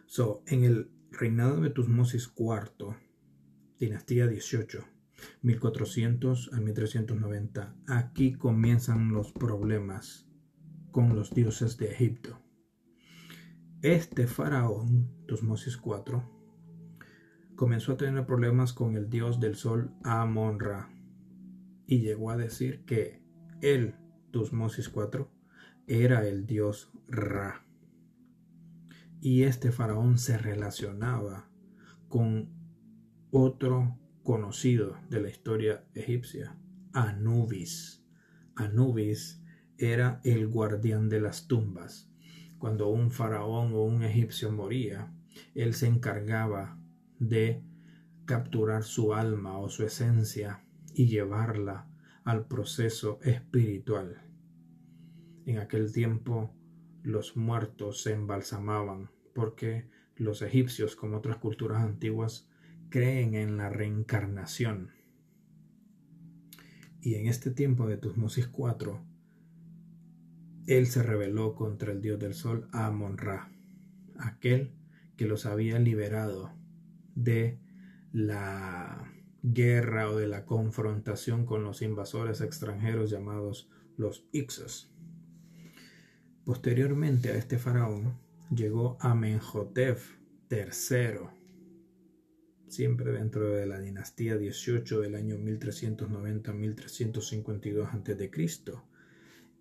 [0.05, 2.97] So, en el reinado de Tutmosis IV,
[3.79, 4.85] dinastía 18,
[5.41, 10.27] 1400 a 1390, aquí comienzan los problemas
[10.91, 12.41] con los dioses de Egipto.
[13.81, 16.21] Este faraón, Tutmosis IV,
[17.55, 20.91] comenzó a tener problemas con el dios del sol Amon-Ra
[21.87, 23.23] y llegó a decir que
[23.59, 23.95] él,
[24.29, 25.25] Tutmosis IV,
[25.87, 27.65] era el dios Ra.
[29.19, 31.49] Y este faraón se relacionaba
[32.07, 32.51] con
[33.31, 36.55] otro conocido de la historia egipcia,
[36.93, 38.05] Anubis.
[38.55, 39.43] Anubis
[39.79, 42.10] era el guardián de las tumbas
[42.61, 45.11] cuando un faraón o un egipcio moría,
[45.55, 46.77] él se encargaba
[47.17, 47.63] de
[48.25, 51.89] capturar su alma o su esencia y llevarla
[52.23, 54.21] al proceso espiritual.
[55.47, 56.53] En aquel tiempo
[57.01, 62.47] los muertos se embalsamaban porque los egipcios, como otras culturas antiguas,
[62.89, 64.91] creen en la reencarnación.
[67.01, 68.99] Y en este tiempo de Tutmosis IV,
[70.77, 73.51] él se rebeló contra el dios del sol Amon-Ra,
[74.17, 74.71] aquel
[75.17, 76.53] que los había liberado
[77.13, 77.59] de
[78.13, 79.11] la
[79.43, 84.93] guerra o de la confrontación con los invasores extranjeros llamados los Ixos.
[86.45, 88.17] Posteriormente a este faraón
[88.49, 89.99] llegó Amenhotep
[90.49, 91.27] III,
[92.67, 98.31] siempre dentro de la dinastía 18 del año 1390-1352 a.C.,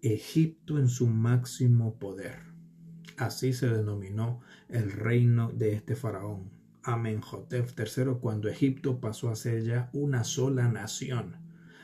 [0.03, 2.39] Egipto en su máximo poder.
[3.19, 6.51] Así se denominó el reino de este faraón,
[6.83, 11.37] Amenhotep III, cuando Egipto pasó a ser ya una sola nación.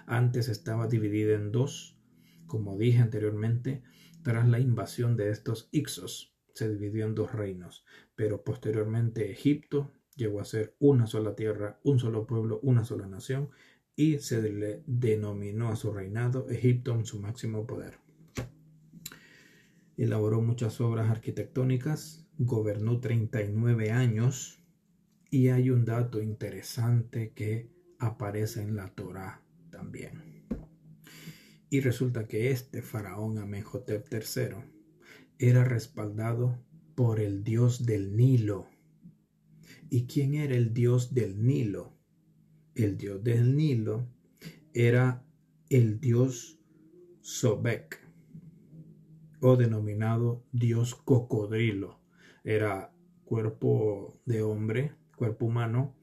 [0.07, 1.99] Antes estaba dividida en dos,
[2.47, 3.83] como dije anteriormente,
[4.23, 10.41] tras la invasión de estos Ixos, se dividió en dos reinos, pero posteriormente Egipto llegó
[10.41, 13.51] a ser una sola tierra, un solo pueblo, una sola nación,
[13.95, 18.06] y se le denominó a su reinado Egipto en su máximo poder.
[19.97, 24.63] Elaboró muchas obras arquitectónicas, gobernó 39 años
[25.31, 30.45] y hay un dato interesante que aparece en la Torá también.
[31.71, 34.57] Y resulta que este faraón Amenhotep III
[35.39, 36.63] era respaldado
[36.95, 38.69] por el dios del Nilo.
[39.89, 41.97] ¿Y quién era el dios del Nilo?
[42.75, 44.07] El dios del Nilo
[44.75, 45.25] era
[45.71, 46.61] el dios
[47.23, 48.06] Sobek
[49.55, 52.01] denominado dios cocodrilo.
[52.43, 52.93] Era
[53.25, 55.95] cuerpo de hombre, cuerpo humano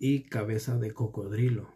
[0.00, 1.72] y cabeza de cocodrilo.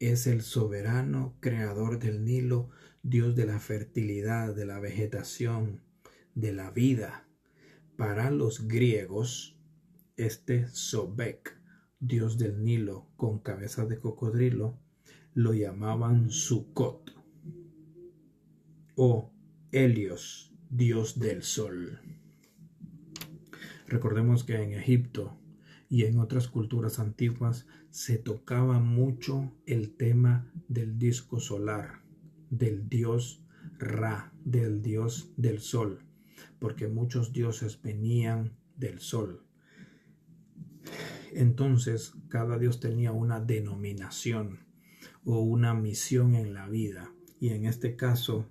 [0.00, 2.70] Es el soberano creador del Nilo,
[3.04, 5.84] dios de la fertilidad, de la vegetación,
[6.34, 7.28] de la vida.
[7.96, 9.56] Para los griegos,
[10.16, 11.56] este Sobek,
[12.00, 14.76] dios del Nilo con cabeza de cocodrilo,
[15.34, 17.19] lo llamaban Sukkot
[19.02, 19.32] o
[19.72, 22.00] Helios, dios del sol.
[23.86, 25.38] Recordemos que en Egipto
[25.88, 32.02] y en otras culturas antiguas se tocaba mucho el tema del disco solar,
[32.50, 33.42] del dios
[33.78, 36.00] Ra, del dios del sol,
[36.58, 39.46] porque muchos dioses venían del sol.
[41.32, 44.58] Entonces, cada dios tenía una denominación
[45.24, 48.46] o una misión en la vida, y en este caso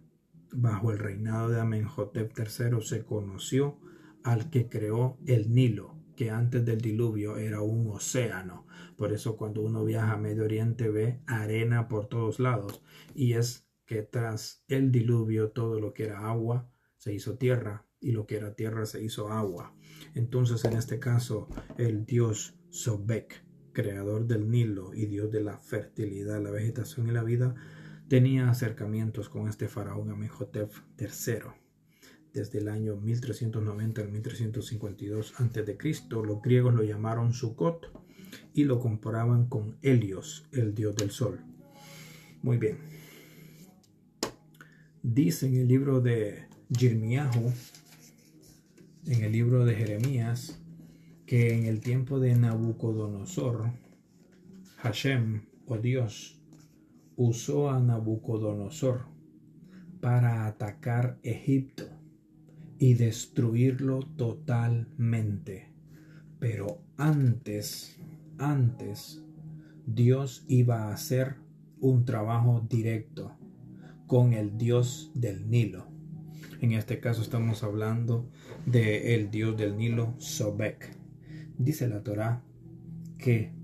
[0.51, 3.79] bajo el reinado de Amenhotep III se conoció
[4.23, 8.65] al que creó el Nilo, que antes del diluvio era un océano.
[8.97, 12.83] Por eso cuando uno viaja a Medio Oriente ve arena por todos lados.
[13.15, 18.11] Y es que tras el diluvio todo lo que era agua se hizo tierra y
[18.11, 19.73] lo que era tierra se hizo agua.
[20.15, 21.47] Entonces en este caso
[21.77, 27.23] el dios Sobek, creador del Nilo y dios de la fertilidad, la vegetación y la
[27.23, 27.55] vida,
[28.09, 31.51] tenía acercamientos con este faraón Amenhotep III.
[32.33, 35.77] desde el año 1390 al 1352 a.C.
[36.09, 37.91] Los griegos lo llamaron Sukkot
[38.53, 41.39] y lo comparaban con Helios, el dios del sol.
[42.41, 42.79] Muy bien.
[45.03, 47.53] Dice en el libro de Jirmiyahu,
[49.05, 50.59] en el libro de Jeremías,
[51.27, 53.71] que en el tiempo de Nabucodonosor,
[54.77, 56.38] Hashem o Dios
[57.19, 59.01] usó a Nabucodonosor
[59.99, 61.83] para atacar Egipto
[62.77, 65.73] y destruirlo totalmente.
[66.39, 67.99] Pero antes,
[68.37, 69.21] antes,
[69.85, 71.35] Dios iba a hacer
[71.81, 73.35] un trabajo directo
[74.07, 75.87] con el Dios del Nilo.
[76.61, 78.29] En este caso estamos hablando
[78.65, 80.95] de el Dios del Nilo, Sobek.
[81.57, 82.45] Dice la Torá
[83.17, 83.58] que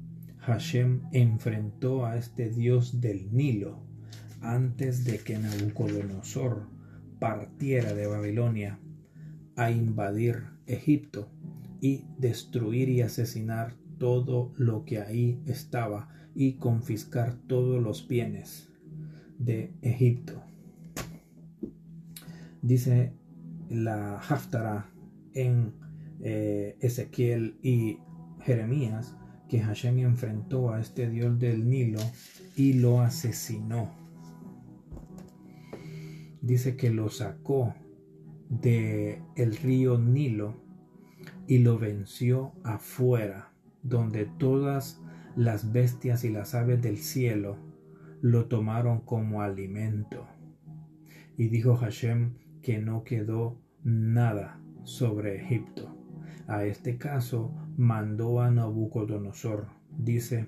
[0.46, 3.80] Hashem enfrentó a este Dios del Nilo
[4.42, 6.68] antes de que Nabucodonosor
[7.20, 8.80] partiera de Babilonia
[9.56, 11.30] a invadir Egipto
[11.82, 18.70] y destruir y asesinar todo lo que ahí estaba y confiscar todos los bienes
[19.40, 20.44] de Egipto.
[22.62, 23.14] Dice
[23.70, 24.92] la Haftara
[25.34, 25.74] en
[26.22, 27.98] eh, Ezequiel y
[28.42, 29.16] Jeremías
[29.50, 32.00] que Hashem enfrentó a este dios del Nilo
[32.56, 33.90] y lo asesinó.
[36.42, 37.76] Dice que lo sacó
[38.50, 40.56] de el río Nilo
[41.48, 43.52] y lo venció afuera,
[43.84, 45.02] donde todas
[45.36, 47.58] las bestias y las aves del cielo
[48.22, 50.28] lo tomaron como alimento.
[51.38, 55.95] Y dijo Hashem que no quedó nada sobre Egipto.
[56.48, 59.68] A este caso mandó a Nabucodonosor,
[59.98, 60.48] dice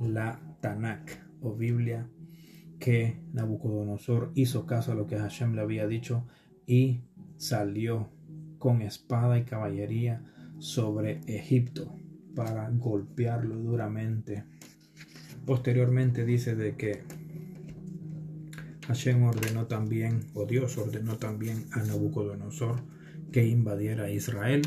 [0.00, 1.10] la Tanakh
[1.40, 2.08] o Biblia,
[2.78, 6.26] que Nabucodonosor hizo caso a lo que Hashem le había dicho
[6.66, 7.00] y
[7.36, 8.10] salió
[8.58, 10.24] con espada y caballería
[10.58, 11.98] sobre Egipto
[12.34, 14.44] para golpearlo duramente.
[15.44, 17.02] Posteriormente dice de que
[18.86, 22.76] Hashem ordenó también, o Dios ordenó también a Nabucodonosor
[23.32, 24.62] que invadiera Israel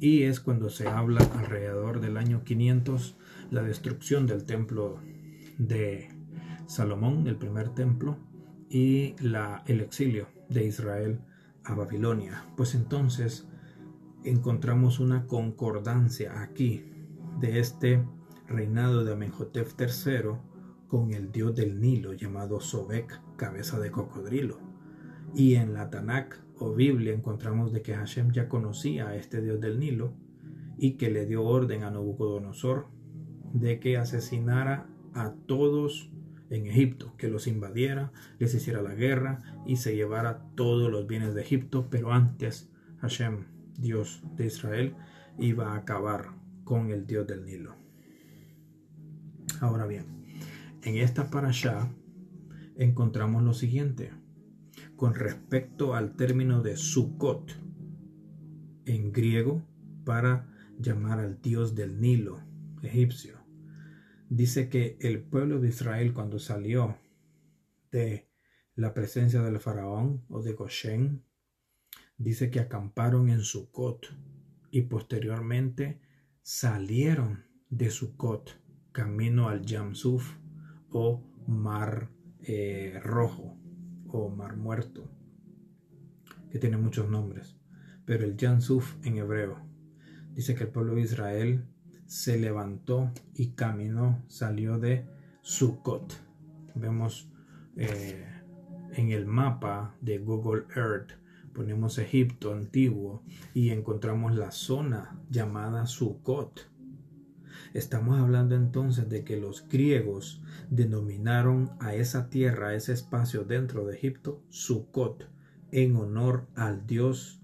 [0.00, 3.16] y es cuando se habla alrededor del año 500
[3.50, 4.98] la destrucción del templo
[5.58, 6.08] de
[6.66, 8.18] Salomón, el primer templo,
[8.68, 11.20] y la, el exilio de Israel
[11.64, 12.44] a Babilonia.
[12.56, 13.46] Pues entonces
[14.24, 16.84] encontramos una concordancia aquí
[17.40, 18.04] de este
[18.48, 20.30] reinado de Amenhotep III
[20.88, 24.58] con el dios del Nilo llamado Sobek, cabeza de cocodrilo.
[25.34, 29.60] Y en la Tanakh o Biblia encontramos de que Hashem ya conocía a este dios
[29.60, 30.14] del Nilo
[30.78, 32.88] y que le dio orden a Nabucodonosor
[33.52, 36.10] de que asesinara a todos
[36.50, 41.34] en Egipto, que los invadiera, les hiciera la guerra y se llevara todos los bienes
[41.34, 43.46] de Egipto, pero antes Hashem,
[43.78, 44.94] Dios de Israel,
[45.38, 46.30] iba a acabar
[46.64, 47.74] con el Dios del Nilo.
[49.60, 50.06] Ahora bien,
[50.82, 51.90] en esta parasha
[52.76, 54.10] encontramos lo siguiente
[54.96, 57.52] con respecto al término de Sukkot
[58.84, 59.66] en griego
[60.04, 62.40] para llamar al dios del Nilo
[62.82, 63.38] egipcio.
[64.28, 66.96] Dice que el pueblo de Israel cuando salió
[67.90, 68.28] de
[68.74, 71.24] la presencia del faraón o de Goshen,
[72.16, 74.06] dice que acamparon en Sukkot
[74.70, 76.00] y posteriormente
[76.42, 78.60] salieron de Sukkot
[78.92, 80.36] camino al Yamsuf
[80.90, 83.63] o Mar eh, Rojo
[84.16, 85.08] o Mar Muerto,
[86.48, 87.56] que tiene muchos nombres,
[88.04, 89.58] pero el Yamsuf en hebreo
[90.34, 91.64] dice que el pueblo de Israel
[92.06, 95.04] se levantó y caminó, salió de
[95.42, 96.14] Sukkot.
[96.76, 97.28] Vemos
[97.76, 98.24] eh,
[98.92, 101.14] en el mapa de Google Earth,
[101.52, 106.70] ponemos Egipto antiguo y encontramos la zona llamada Sukkot.
[107.74, 113.84] Estamos hablando entonces de que los griegos denominaron a esa tierra, a ese espacio dentro
[113.84, 115.28] de Egipto, Sukkot,
[115.72, 117.42] en honor al dios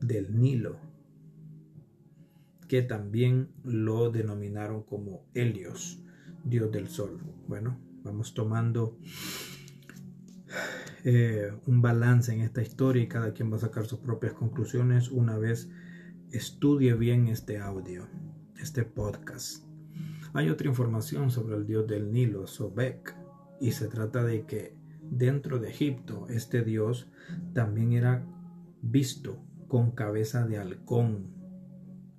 [0.00, 0.78] del Nilo,
[2.68, 6.02] que también lo denominaron como Helios,
[6.42, 7.20] dios del sol.
[7.46, 8.96] Bueno, vamos tomando
[11.04, 15.10] eh, un balance en esta historia y cada quien va a sacar sus propias conclusiones
[15.10, 15.68] una vez
[16.32, 18.08] estudie bien este audio,
[18.58, 19.65] este podcast.
[20.36, 23.16] Hay otra información sobre el dios del Nilo, Sobek,
[23.58, 27.08] y se trata de que dentro de Egipto este dios
[27.54, 28.22] también era
[28.82, 31.28] visto con cabeza de halcón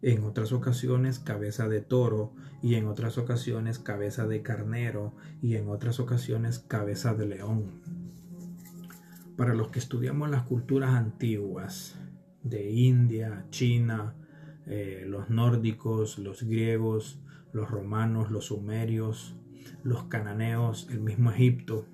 [0.01, 5.13] en otras ocasiones cabeza de toro y en otras ocasiones cabeza de carnero
[5.43, 7.83] y en otras ocasiones cabeza de león.
[9.35, 11.99] Para los que estudiamos las culturas antiguas,
[12.41, 14.15] de India, China,
[14.65, 17.21] eh, los nórdicos, los griegos,
[17.57, 19.35] los romanos, los sumerios,
[19.83, 21.87] los cananeos, el mismo Egipto,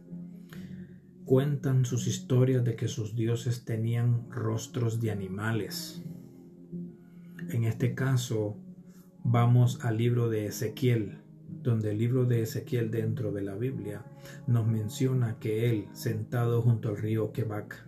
[1.24, 6.03] cuentan sus historias de que sus dioses tenían rostros de animales.
[7.49, 8.57] En este caso,
[9.24, 14.03] vamos al libro de Ezequiel, donde el libro de Ezequiel dentro de la Biblia
[14.47, 17.86] nos menciona que él, sentado junto al río Quebac,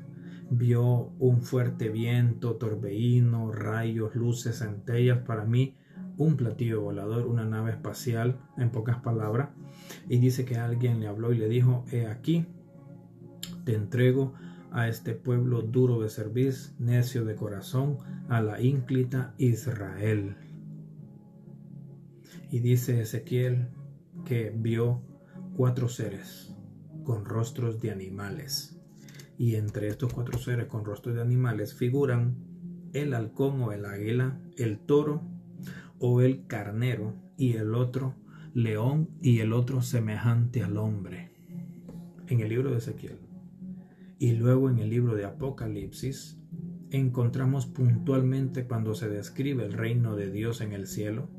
[0.49, 5.75] vio un fuerte viento, torbellino, rayos, luces, centellas, para mí
[6.17, 9.49] un platillo volador, una nave espacial, en pocas palabras,
[10.09, 12.45] y dice que alguien le habló y le dijo, he aquí,
[13.63, 14.33] te entrego
[14.71, 17.97] a este pueblo duro de servir, necio de corazón,
[18.29, 20.35] a la ínclita Israel.
[22.51, 23.69] Y dice Ezequiel
[24.25, 25.01] que vio
[25.55, 26.53] cuatro seres
[27.03, 28.79] con rostros de animales.
[29.37, 32.35] Y entre estos cuatro seres con rostros de animales figuran
[32.93, 35.34] el halcón o el águila, el toro
[35.99, 38.15] o el carnero y el otro
[38.53, 41.31] león y el otro semejante al hombre.
[42.27, 43.19] En el libro de Ezequiel.
[44.17, 46.39] Y luego en el libro de Apocalipsis
[46.91, 51.29] encontramos puntualmente cuando se describe el reino de Dios en el cielo,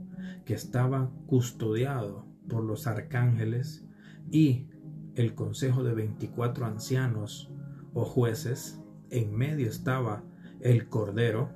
[0.44, 3.84] que estaba custodiado por los arcángeles
[4.30, 4.66] y
[5.14, 7.50] el consejo de 24 ancianos
[7.94, 8.80] o jueces,
[9.10, 10.22] en medio estaba
[10.60, 11.50] el Cordero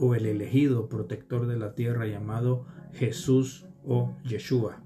[0.00, 4.82] o el elegido protector de la tierra llamado Jesús o Yeshua.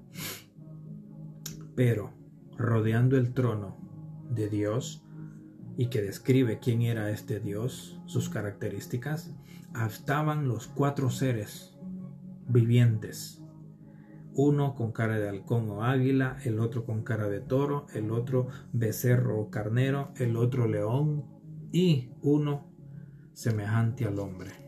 [1.73, 2.11] Pero
[2.57, 3.77] rodeando el trono
[4.29, 5.03] de Dios
[5.77, 9.33] y que describe quién era este Dios, sus características,
[9.87, 11.77] estaban los cuatro seres
[12.47, 13.41] vivientes.
[14.33, 18.47] Uno con cara de halcón o águila, el otro con cara de toro, el otro
[18.73, 21.25] becerro o carnero, el otro león
[21.71, 22.67] y uno
[23.33, 24.64] semejante al hombre.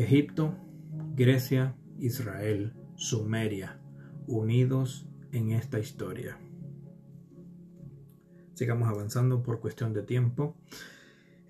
[0.00, 0.56] Egipto,
[1.14, 3.82] Grecia, Israel, Sumeria,
[4.26, 6.38] unidos en esta historia.
[8.54, 10.56] Sigamos avanzando por cuestión de tiempo.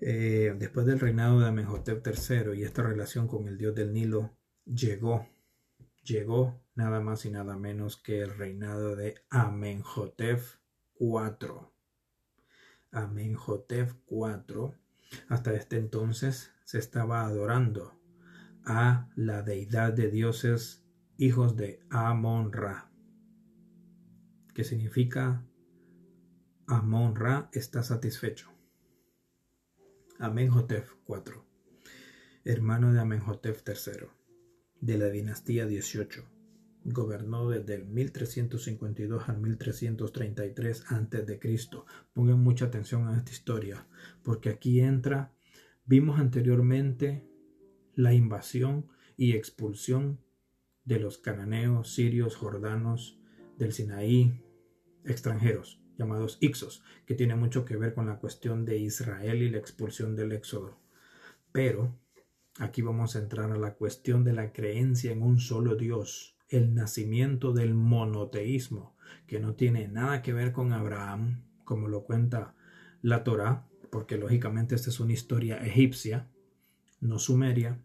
[0.01, 4.35] Eh, después del reinado de Amenhotep III y esta relación con el dios del Nilo,
[4.65, 5.29] llegó,
[6.03, 10.41] llegó nada más y nada menos que el reinado de Amenhotep
[10.99, 11.69] IV.
[12.91, 14.73] Amenhotep IV,
[15.29, 18.00] hasta este entonces se estaba adorando
[18.65, 20.85] a la deidad de dioses
[21.17, 22.91] hijos de Amon-Ra,
[24.53, 25.45] que significa
[26.67, 28.49] Amon-Ra está satisfecho.
[30.19, 31.43] Amenhotep IV,
[32.43, 34.07] hermano de Amenhotep III,
[34.79, 36.23] de la dinastía 18,
[36.83, 41.59] gobernó desde el 1352 al 1333 a.C.
[42.13, 43.87] Pongan mucha atención a esta historia,
[44.23, 45.33] porque aquí entra,
[45.85, 47.30] vimos anteriormente
[47.95, 48.87] la invasión
[49.17, 50.19] y expulsión
[50.85, 53.19] de los cananeos, sirios, jordanos,
[53.57, 54.41] del Sinaí,
[55.05, 59.59] extranjeros llamados Ixos, que tiene mucho que ver con la cuestión de Israel y la
[59.59, 60.79] expulsión del Éxodo.
[61.51, 61.95] Pero
[62.57, 66.73] aquí vamos a entrar a la cuestión de la creencia en un solo Dios, el
[66.73, 68.95] nacimiento del monoteísmo,
[69.27, 72.55] que no tiene nada que ver con Abraham, como lo cuenta
[73.01, 76.27] la Torá, porque lógicamente esta es una historia egipcia,
[77.01, 77.79] no sumeria,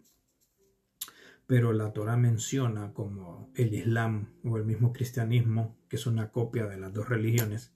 [1.46, 6.66] pero la Torah menciona como el Islam o el mismo cristianismo, que es una copia
[6.66, 7.72] de las dos religiones,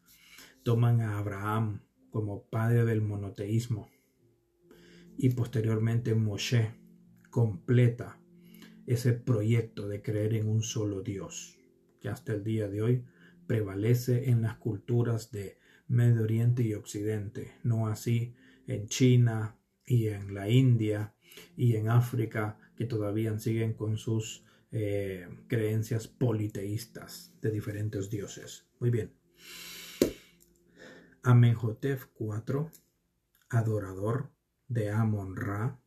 [0.62, 1.80] toman a Abraham
[2.10, 3.88] como padre del monoteísmo
[5.16, 6.74] y posteriormente Moshe
[7.30, 8.18] completa
[8.86, 11.58] ese proyecto de creer en un solo Dios,
[12.00, 13.04] que hasta el día de hoy
[13.46, 18.34] prevalece en las culturas de Medio Oriente y Occidente, no así
[18.66, 21.14] en China y en la India
[21.56, 28.66] y en África que todavía siguen con sus eh, creencias politeístas de diferentes dioses.
[28.78, 29.12] Muy bien.
[31.22, 32.70] Amenhotep IV,
[33.48, 34.30] adorador
[34.68, 35.78] de Amon-Ra,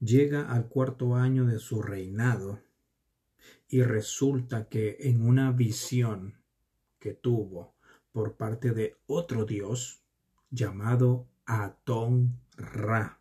[0.00, 2.60] llega al cuarto año de su reinado
[3.68, 6.40] y resulta que en una visión
[6.98, 7.74] que tuvo
[8.12, 10.02] por parte de otro dios
[10.50, 13.20] llamado Aton-Ra,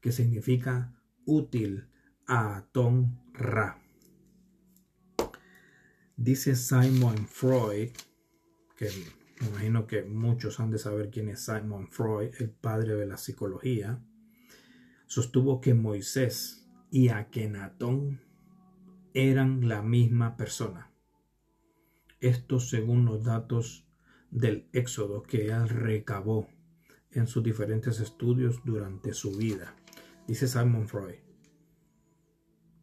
[0.00, 0.94] que significa
[1.24, 1.88] útil
[2.26, 3.80] a Aton Ra.
[6.16, 7.90] Dice Simon Freud,
[8.76, 8.90] que
[9.40, 13.16] me imagino que muchos han de saber quién es Simon Freud, el padre de la
[13.16, 14.02] psicología,
[15.06, 18.20] sostuvo que Moisés y Akenatón
[19.14, 20.90] eran la misma persona.
[22.20, 23.86] Esto según los datos
[24.30, 26.48] del Éxodo que él recabó
[27.12, 29.77] en sus diferentes estudios durante su vida.
[30.28, 31.14] Dice Simon Freud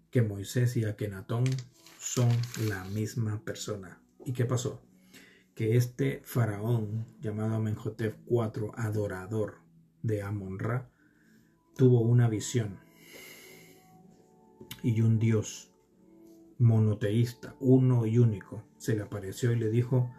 [0.10, 1.44] que Moisés y Akenatón
[2.00, 2.30] son
[2.68, 4.02] la misma persona.
[4.26, 4.82] ¿Y qué pasó?
[5.54, 9.60] Que este faraón llamado Amenhotep IV, adorador
[10.02, 10.90] de Amon-Ra,
[11.76, 12.80] tuvo una visión
[14.82, 15.72] y un dios
[16.58, 20.12] monoteísta, uno y único, se le apareció y le dijo,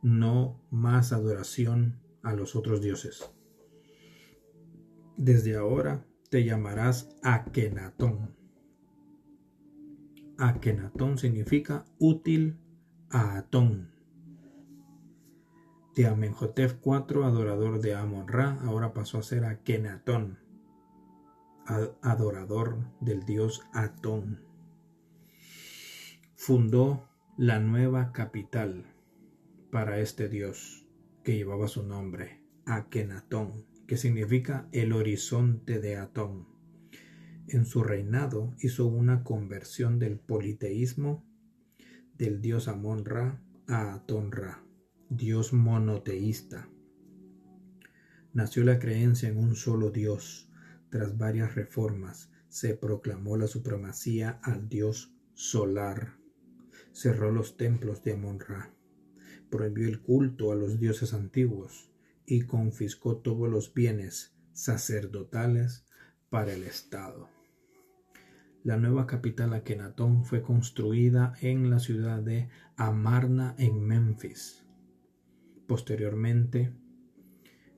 [0.00, 3.28] no más adoración a los otros dioses.
[5.16, 8.36] Desde ahora te llamarás Akenatón.
[10.36, 12.58] Akenatón significa útil
[13.10, 13.90] a Atón.
[15.96, 20.38] De Amenhotep IV, adorador de Amon-Ra, ahora pasó a ser Akenatón,
[22.02, 24.44] adorador del dios Atón.
[26.36, 28.84] Fundó la nueva capital
[29.72, 30.86] para este dios
[31.24, 36.46] que llevaba su nombre, Akenatón, que significa el horizonte de Atón.
[37.48, 41.24] En su reinado hizo una conversión del politeísmo
[42.18, 44.62] del dios Amon-Ra a Atón-Ra,
[45.08, 46.68] dios monoteísta.
[48.34, 50.50] Nació la creencia en un solo dios.
[50.90, 56.18] Tras varias reformas, se proclamó la supremacía al dios solar.
[56.92, 58.70] Cerró los templos de Amon-Ra.
[59.48, 61.88] Prohibió el culto a los dioses antiguos
[62.30, 65.86] y confiscó todos los bienes sacerdotales
[66.28, 67.30] para el Estado.
[68.62, 74.62] La nueva capital Akenatón fue construida en la ciudad de Amarna en Memphis.
[75.66, 76.74] Posteriormente,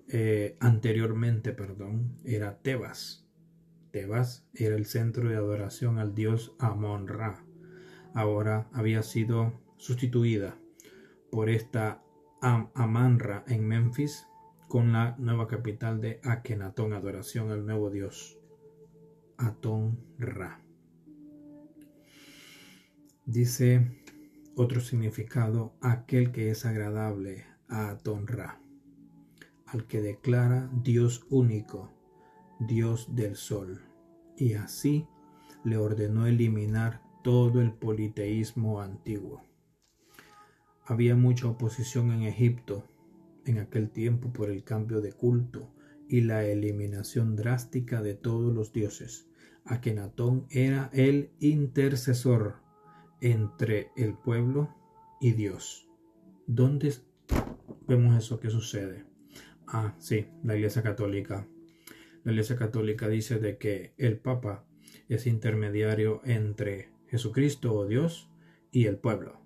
[0.09, 3.29] eh, anteriormente, perdón, era Tebas.
[3.93, 7.45] Tebas era el centro de adoración al dios Amon-Ra.
[8.15, 10.59] Ahora había sido sustituida
[11.31, 12.03] por esta
[12.41, 14.27] Amanra en Memphis
[14.71, 18.39] con la nueva capital de Akenatón, adoración al nuevo dios
[19.37, 20.61] Atón Ra.
[23.27, 24.01] Dice
[24.55, 28.61] otro significado, aquel que es agradable a Atón Ra,
[29.66, 31.91] al que declara Dios único,
[32.61, 33.83] Dios del sol,
[34.37, 35.05] y así
[35.64, 39.43] le ordenó eliminar todo el politeísmo antiguo.
[40.87, 42.85] Había mucha oposición en Egipto
[43.51, 45.73] en aquel tiempo por el cambio de culto
[46.09, 49.29] y la eliminación drástica de todos los dioses.
[49.65, 52.57] Akenatón era el intercesor
[53.21, 54.75] entre el pueblo
[55.21, 55.89] y Dios.
[56.47, 56.95] ¿Dónde
[57.87, 59.05] vemos eso que sucede?
[59.67, 61.47] Ah, sí, la Iglesia Católica.
[62.25, 64.65] La Iglesia Católica dice de que el Papa
[65.09, 68.31] es intermediario entre Jesucristo o Dios
[68.73, 69.41] y el pueblo.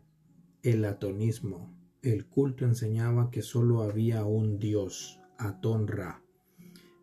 [0.63, 1.77] el atonismo.
[2.01, 6.23] El culto enseñaba que sólo había un dios, Atón-Ra,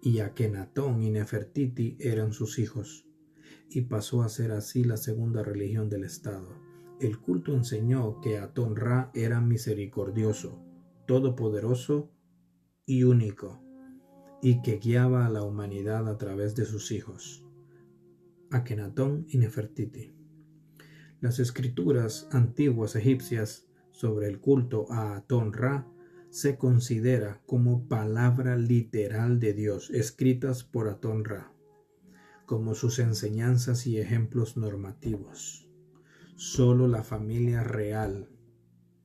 [0.01, 3.07] y Akenatón y Nefertiti eran sus hijos,
[3.69, 6.49] y pasó a ser así la segunda religión del Estado.
[7.01, 10.59] El culto enseñó que Atón-Ra era misericordioso,
[11.07, 12.11] todopoderoso
[12.87, 13.63] y único,
[14.41, 17.45] y que guiaba a la humanidad a través de sus hijos,
[18.51, 20.20] Akenatón y Nefertiti.
[21.21, 25.87] Las escrituras antiguas egipcias sobre el culto a Aton-Ra
[26.31, 31.53] se considera como palabra literal de Dios, escritas por Atonra,
[32.47, 35.69] como sus enseñanzas y ejemplos normativos.
[36.37, 38.31] Solo la familia real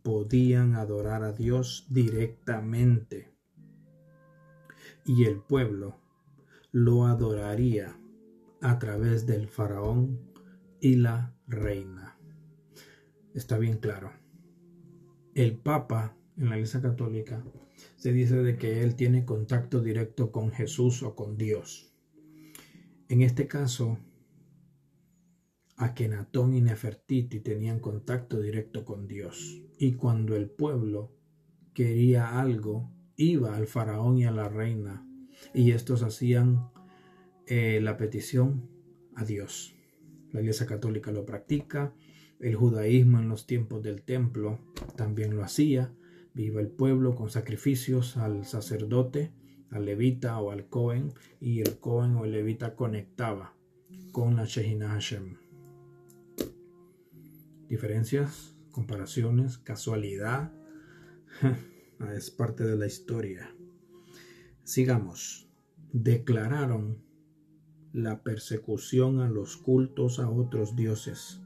[0.02, 3.36] podían adorar a Dios directamente
[5.04, 6.00] y el pueblo
[6.72, 8.00] lo adoraría
[8.62, 10.32] a través del faraón
[10.80, 12.05] y la reina.
[13.36, 14.14] Está bien claro.
[15.34, 17.44] El papa en la Iglesia Católica
[17.98, 21.94] se dice de que él tiene contacto directo con Jesús o con Dios.
[23.10, 24.00] En este caso,
[25.76, 29.62] Akenatón y Nefertiti tenían contacto directo con Dios.
[29.78, 31.12] Y cuando el pueblo
[31.74, 35.06] quería algo, iba al faraón y a la reina,
[35.54, 36.70] y estos hacían
[37.48, 38.70] eh, la petición
[39.14, 39.76] a Dios.
[40.32, 41.94] La Iglesia Católica lo practica,
[42.40, 44.60] el judaísmo en los tiempos del templo
[44.96, 45.94] también lo hacía,
[46.34, 49.32] viva el pueblo con sacrificios al sacerdote,
[49.70, 53.56] al levita o al cohen, y el cohen o el levita conectaba
[54.12, 55.38] con la Shehinah Hashem.
[57.70, 60.54] Diferencias, comparaciones, casualidad,
[62.16, 63.56] es parte de la historia.
[64.64, 65.50] Sigamos.
[65.94, 67.02] Declararon
[67.94, 71.45] la persecución a los cultos a otros dioses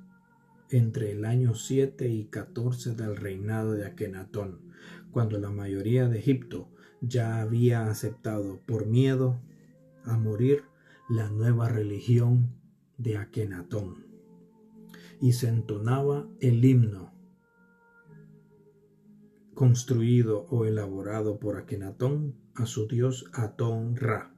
[0.70, 4.62] entre el año 7 y 14 del reinado de Akenatón,
[5.12, 6.70] cuando la mayoría de Egipto
[7.02, 9.42] ya había aceptado por miedo
[10.04, 10.64] a morir
[11.10, 12.56] la nueva religión
[12.98, 14.06] de Akenatón.
[15.22, 17.14] Y se entonaba el himno
[19.54, 24.34] construido o elaborado por Akenatón a su dios Atón Ra,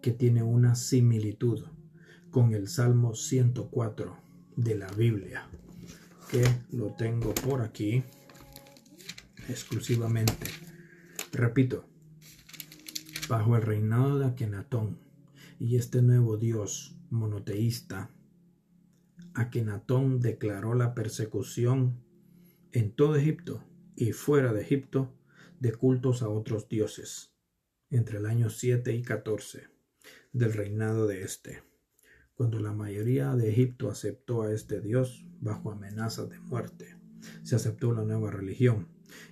[0.00, 1.64] que tiene una similitud
[2.30, 4.23] con el Salmo 104
[4.56, 5.46] de la Biblia,
[6.30, 8.02] que lo tengo por aquí
[9.48, 10.46] exclusivamente.
[11.32, 11.84] Repito,
[13.28, 14.98] bajo el reinado de Akenatón
[15.58, 18.10] y este nuevo dios monoteísta,
[19.34, 22.02] Akenatón declaró la persecución
[22.72, 23.64] en todo Egipto
[23.96, 25.12] y fuera de Egipto
[25.60, 27.32] de cultos a otros dioses
[27.90, 29.68] entre el año 7 y 14
[30.32, 31.62] del reinado de este
[32.34, 36.96] cuando la mayoría de Egipto aceptó a este Dios bajo amenaza de muerte.
[37.42, 38.88] Se aceptó la nueva religión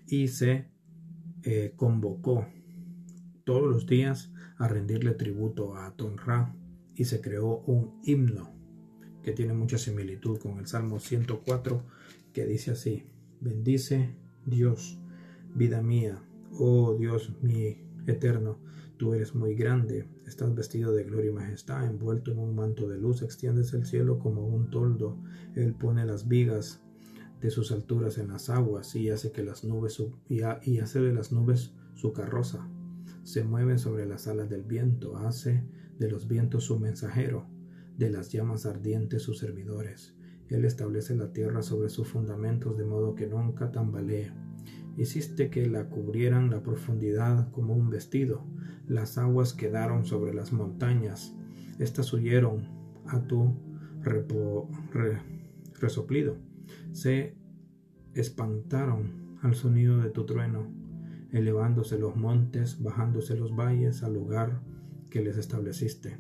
[0.06, 0.70] y se
[1.42, 2.46] eh, convocó
[3.44, 6.54] todos los días a rendirle tributo a Aton Ra
[6.94, 8.54] y se creó un himno
[9.22, 11.84] que tiene mucha similitud con el Salmo 104
[12.32, 13.06] que dice así,
[13.40, 14.98] bendice Dios,
[15.54, 16.22] vida mía,
[16.52, 18.58] oh Dios mi eterno,
[18.96, 22.98] Tú eres muy grande, estás vestido de gloria y majestad, envuelto en un manto de
[22.98, 25.18] luz, extiendes el cielo como un toldo.
[25.54, 26.82] Él pone las vigas
[27.40, 31.32] de sus alturas en las aguas y hace que las nubes y, hace de las
[31.32, 32.68] nubes su carroza.
[33.24, 35.64] Se mueve sobre las alas del viento, hace
[35.98, 37.46] de los vientos su mensajero,
[37.98, 40.14] de las llamas ardientes sus servidores.
[40.48, 44.41] Él establece la tierra sobre sus fundamentos de modo que nunca tambalee.
[44.96, 48.44] Hiciste que la cubrieran la profundidad como un vestido.
[48.86, 51.34] Las aguas quedaron sobre las montañas.
[51.78, 52.68] Estas huyeron
[53.06, 53.54] a tu
[55.80, 56.36] resoplido.
[56.92, 57.34] Se
[58.14, 60.70] espantaron al sonido de tu trueno,
[61.32, 64.60] elevándose los montes, bajándose los valles al lugar
[65.08, 66.18] que les estableciste.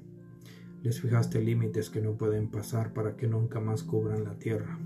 [0.82, 4.78] Les fijaste límites que no pueden pasar para que nunca más cubran la tierra.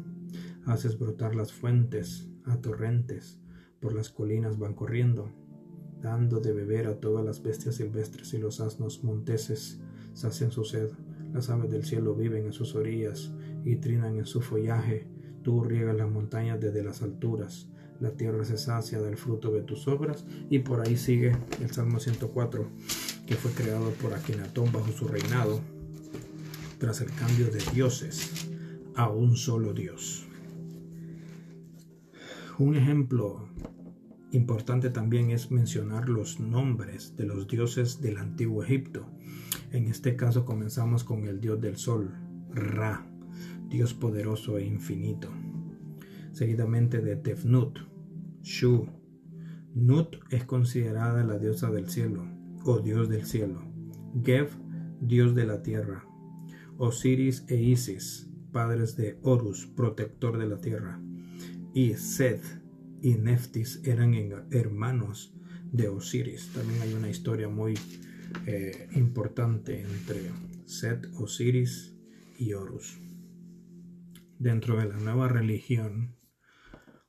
[0.65, 3.41] Haces brotar las fuentes a torrentes
[3.81, 5.31] por las colinas van corriendo,
[6.01, 9.81] dando de beber a todas las bestias silvestres y los asnos monteses
[10.13, 10.91] sacian su sed.
[11.33, 13.33] Las aves del cielo viven en sus orillas
[13.65, 15.07] y trinan en su follaje.
[15.43, 17.69] Tú riegas las montañas desde las alturas.
[18.01, 20.25] La tierra se sacia del fruto de tus obras.
[20.51, 22.67] Y por ahí sigue el Salmo 104,
[23.27, 25.61] que fue creado por Akenatón bajo su reinado,
[26.79, 28.49] tras el cambio de dioses
[28.95, 30.26] a un solo Dios.
[32.59, 33.51] Un ejemplo
[34.33, 39.07] importante también es mencionar los nombres de los dioses del antiguo Egipto.
[39.73, 42.15] En este caso comenzamos con el dios del sol,
[42.51, 43.07] Ra,
[43.69, 45.29] dios poderoso e infinito.
[46.33, 47.79] Seguidamente de Tefnut,
[48.41, 48.89] Shu.
[49.75, 52.27] Nut es considerada la diosa del cielo
[52.65, 53.61] o dios del cielo.
[54.25, 54.49] Gev,
[55.03, 56.07] dios de la tierra.
[56.79, 61.03] Osiris e Isis, padres de Horus, protector de la tierra
[61.77, 62.43] y Seth
[63.03, 64.15] y Neftis eran
[64.51, 65.35] hermanos
[65.71, 66.51] de Osiris.
[66.55, 67.75] También hay una historia muy
[68.47, 70.31] eh, importante entre
[70.65, 71.95] Seth, Osiris
[72.39, 72.99] y Horus.
[74.39, 76.17] Dentro de la nueva religión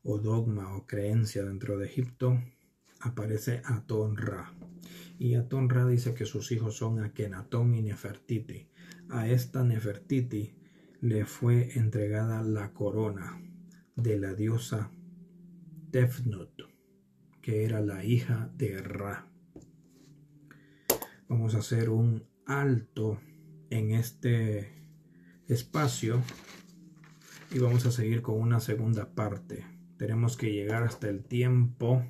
[0.04, 2.38] o dogma o creencia dentro de Egipto,
[3.00, 4.54] aparece Atonra.
[5.18, 8.68] Y Atonra dice que sus hijos son Akenatón y Nefertiti.
[9.08, 10.58] A esta Nefertiti
[11.00, 13.47] le fue entregada la corona
[13.98, 14.92] de la diosa
[15.92, 16.62] Tefnut,
[17.42, 19.28] que era la hija de Ra.
[21.28, 23.20] Vamos a hacer un alto
[23.70, 24.72] en este
[25.48, 26.22] espacio
[27.52, 29.66] y vamos a seguir con una segunda parte.
[29.98, 32.06] Tenemos que llegar hasta el tiempo